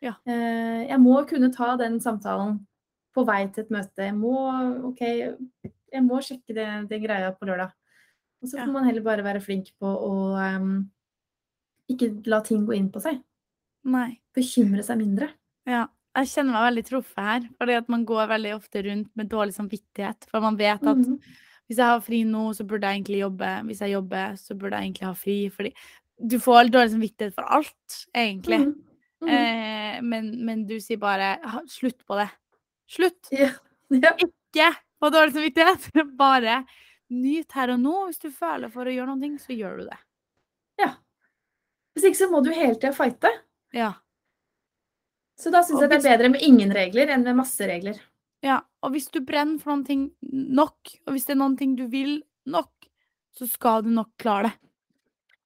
[0.00, 0.14] Ja.
[0.24, 2.60] Eh, jeg må kunne ta den samtalen
[3.12, 4.06] på vei til et møte.
[4.06, 4.36] Jeg må,
[4.92, 5.02] ok,
[5.92, 7.72] jeg må sjekke det, det greia på lørdag.
[8.42, 8.66] Og så Ja.
[8.66, 10.12] man heller bare være flink på å
[10.56, 10.90] um,
[11.90, 13.20] ikke la ting gå inn på seg.
[13.84, 14.20] Nei.
[14.36, 15.30] Bekymre seg mindre.
[15.66, 15.86] Ja.
[16.16, 19.54] Jeg kjenner meg veldig truffet her, fordi at man går veldig ofte rundt med dårlig
[19.54, 20.26] samvittighet.
[20.30, 21.20] For man vet at Mhm.
[21.68, 23.50] hvis jeg har fri nå, så burde jeg egentlig jobbe.
[23.66, 25.48] Hvis jeg jobber, så burde jeg egentlig ha fri.
[25.48, 25.72] Fordi
[26.26, 28.58] du får dårlig samvittighet for alt, egentlig.
[28.58, 28.82] Mhm.
[29.22, 29.28] Mhm.
[29.28, 32.30] Eh, men, men du sier bare «Ha- slutt på det.
[32.88, 33.28] Slutt!
[33.32, 33.50] Ja.
[33.90, 34.12] Ja.
[34.16, 35.88] Ikke få dårlig samvittighet.
[36.18, 36.62] Bare
[37.10, 37.96] nyt her og nå.
[38.08, 39.98] Hvis du føler for å gjøre noe, så gjør du det.
[40.80, 40.92] Ja.
[41.94, 43.32] Hvis ikke så må du hele tida fighte.
[43.76, 43.94] Ja.
[45.40, 47.96] Så da syns jeg det er bedre med ingen regler enn med masse regler.
[48.44, 51.74] Ja, og hvis du brenner for noen ting nok, og hvis det er noen ting
[51.76, 52.72] du vil nok,
[53.36, 54.56] så skal du nok klare det.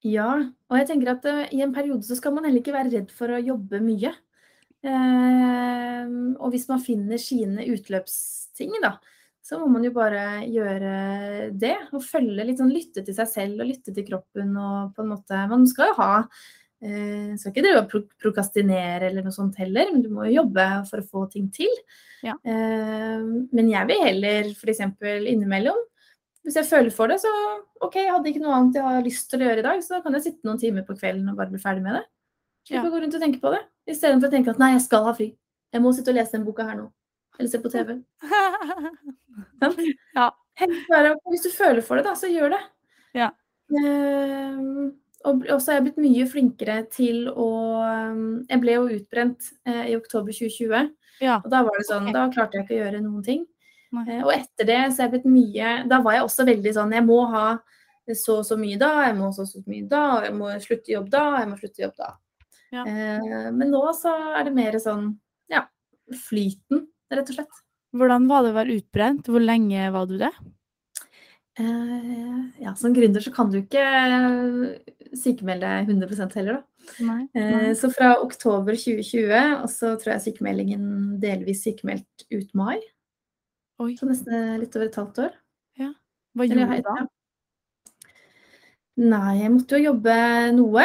[0.04, 0.28] Ja,
[0.68, 3.12] og jeg tenker at uh, i en periode så skal man heller ikke være redd
[3.14, 4.12] for å jobbe mye.
[4.84, 8.98] Uh, og hvis man finner sine utløpsting, da,
[9.44, 10.92] så må man jo bare gjøre
[11.60, 11.74] det.
[11.92, 15.10] Og følge litt sånn lytte til seg selv og lytte til kroppen og på en
[15.12, 19.58] måte Man skal jo ha eh, Skal ikke drive og pro prokastinere eller noe sånt
[19.60, 21.68] heller, men du må jo jobbe for å få ting til.
[22.24, 22.38] Ja.
[22.40, 23.20] Eh,
[23.52, 24.80] men jeg vil heller f.eks.
[25.04, 25.82] innimellom
[26.44, 27.30] hvis jeg føler for det, så
[27.80, 30.00] OK, jeg hadde ikke noe annet jeg har lyst til å gjøre i dag, så
[30.04, 32.02] kan jeg sitte noen timer på kvelden og bare bli ferdig med det.
[32.68, 32.90] Slippe Ja.
[32.90, 33.62] å gå rundt og tenke på det.
[33.88, 35.30] Istedenfor å tenke at nei, jeg skal ha fri.
[35.72, 36.90] Jeg må sitte og lese den boka her nå.
[37.38, 37.96] Eller se på TV.
[40.14, 40.30] Ja.
[40.88, 42.60] Bare, hvis du føler for det, da, så gjør det.
[43.18, 43.30] Ja.
[43.72, 44.92] Uh,
[45.24, 47.48] og så er jeg blitt mye flinkere til å
[47.80, 50.90] ehm, Jeg ble jo utbrent uh, i oktober 2020.
[51.24, 51.38] ja.
[51.40, 52.16] Og da var det sånn, okay.
[52.16, 53.46] da klarte jeg ikke å gjøre noen ting.
[54.02, 56.94] Eh, Og etter det så er jeg blitt mye Da var jeg også veldig sånn
[56.96, 57.44] Jeg må ha
[58.18, 60.92] så og så mye da, jeg må så og så mye da, jeg må slutte
[60.92, 62.08] jobb da, jeg må slutte jobb da.
[62.74, 62.82] Ja.
[62.84, 65.06] Men nå så er det mer sånn
[65.48, 65.62] ja,
[66.26, 67.62] flyten, rett og slett.
[67.94, 69.28] Hvordan var det å være utbrent?
[69.30, 70.32] Hvor lenge var du det?
[71.54, 73.84] Uh, ja, som gründer så kan du ikke
[75.14, 76.62] sykemelde 100% heller, da.
[77.06, 77.20] Nei.
[77.38, 79.30] Eh, så fra oktober 2020,
[79.62, 82.80] og så tror jeg sykemeldingen delvis sykemeldt ut mai.
[83.80, 85.32] Oi, Så nesten litt over et halvt år.
[85.78, 87.06] hva Eller gjorde jeg- du da?
[88.96, 90.16] Nei, jeg måtte jo jobbe
[90.54, 90.84] noe.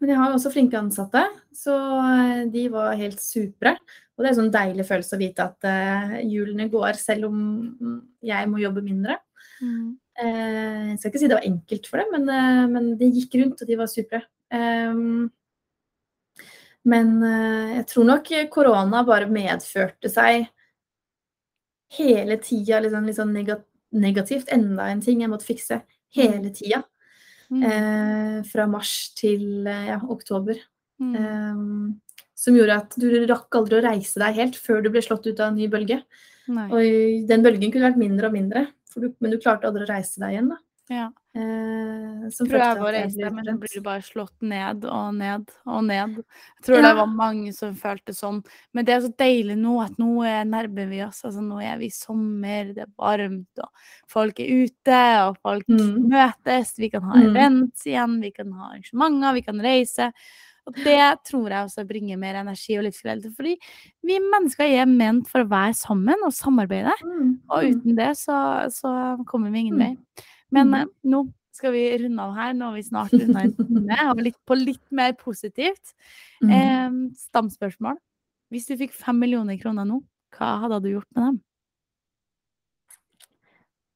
[0.00, 1.22] Men jeg har jo også flinke ansatte,
[1.54, 3.76] så eh, de var helt supre.
[4.22, 5.66] Og det er en sånn deilig følelse å vite at
[6.22, 7.42] hjulene går selv om
[7.74, 7.96] mm,
[8.30, 9.16] jeg må jobbe mindre.
[9.58, 9.98] Mm.
[10.22, 13.34] Uh, jeg skal ikke si det var enkelt for dem, men, uh, men de gikk
[13.40, 14.20] rundt, og de var supre.
[14.52, 15.30] Um,
[16.86, 20.48] men jeg tror nok korona bare medførte seg
[21.94, 23.62] hele tida litt sånn, litt sånn nega-
[23.94, 24.50] negativt.
[24.50, 25.78] Enda en ting jeg måtte fikse
[26.16, 26.82] hele tida.
[27.52, 27.62] Mm.
[27.68, 30.58] Eh, fra mars til ja, oktober.
[31.02, 31.14] Mm.
[31.20, 32.00] Ehm,
[32.42, 35.38] som gjorde at du rakk aldri å reise deg helt før du ble slått ut
[35.40, 36.00] av en ny bølge.
[36.50, 36.66] Nei.
[36.74, 38.66] Og den bølgen kunne vært mindre og mindre,
[38.98, 40.48] du, men du klarte aldri å reise deg igjen.
[40.50, 40.58] da.
[40.90, 41.04] Ja.
[41.38, 45.84] Eh, Prøve å reise deg, men så blir du bare slått ned og ned og
[45.86, 46.18] ned.
[46.18, 46.82] Jeg tror Ja.
[46.88, 48.42] det var mange som følte sånn.
[48.74, 51.22] Men det er så deilig nå at nå er nærmer vi oss.
[51.24, 53.70] Altså, nå er vi i sommer, det er varmt, og
[54.08, 56.10] folk er ute, og folk Mm.
[56.10, 56.76] møtes.
[56.76, 57.30] Vi kan ha Mm.
[57.30, 60.12] events igjen, vi kan ha arrangementer, vi kan reise.
[60.68, 63.32] Og det tror jeg også bringer mer energi og livsglede.
[63.34, 63.56] Fordi
[64.06, 66.94] vi mennesker er ment for å være sammen og samarbeide.
[67.02, 67.72] Mm, Og mm.
[67.72, 68.36] uten det så,
[68.70, 68.92] så
[69.26, 69.82] kommer vi ingen Mm.
[69.82, 70.24] vei.
[70.52, 72.54] Men eh, nå skal vi runde av her.
[72.54, 75.94] Nå er vi snart unna en time, på litt mer positivt.
[76.46, 76.90] Eh,
[77.26, 77.98] stamspørsmål.
[78.52, 80.02] Hvis du fikk fem millioner kroner nå,
[80.36, 81.40] hva hadde du gjort med dem?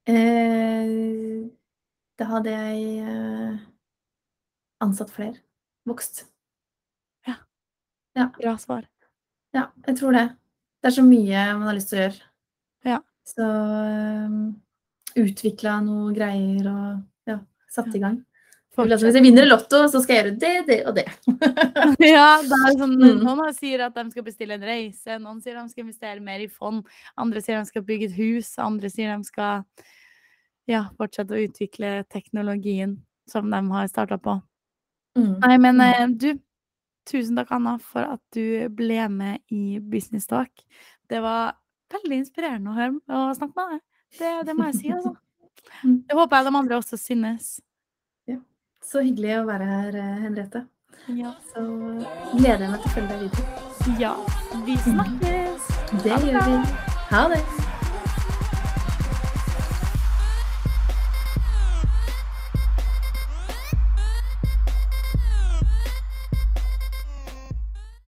[0.07, 1.51] Eh,
[2.17, 3.59] da hadde jeg eh,
[4.85, 5.43] ansatt flere.
[5.87, 6.27] Vokst.
[8.41, 8.85] Bra svar.
[9.55, 10.27] Ja, jeg tror det.
[10.83, 12.23] Det er så mye man har lyst til å gjøre.
[12.87, 12.99] Ja.
[13.27, 14.39] Så um,
[15.19, 17.39] utvikla noe greier og ja,
[17.73, 18.23] satt i gang.
[18.77, 21.07] Altså, hvis jeg vinner Lotto, så skal jeg gjøre det, det og det.
[22.05, 23.23] ja, det er sånn, Mm.
[23.25, 26.49] Noen sier at de skal bestille en reise, noen sier de skal investere mer i
[26.53, 26.83] fond,
[27.17, 29.65] andre sier de skal bygge et hus, andre sier de skal
[30.69, 32.99] ja, fortsette å utvikle teknologien
[33.31, 34.37] som de har starta på.
[35.17, 35.33] Mm.
[35.41, 35.87] Nei, men Mm.
[35.89, 36.29] eh, du,
[37.07, 40.65] tusen takk, Anna, for at du ble med i Business Talk.
[41.11, 41.55] Det var
[41.95, 43.85] veldig inspirerende å høre og snakke med deg.
[44.19, 45.15] Det, det må jeg si, altså.
[45.83, 45.97] Mm.
[46.07, 47.57] Det håper jeg de andre også synes.
[48.87, 50.61] Så hyggelig å være her, eh, Henriette.
[51.09, 51.33] Ja.
[51.51, 51.65] Så
[52.37, 53.99] gleder jeg meg til å følge deg videre.
[53.99, 54.15] ja.
[54.67, 55.71] Vi snakkes!
[56.05, 56.61] Det gjør vi.
[57.11, 57.66] Ha det.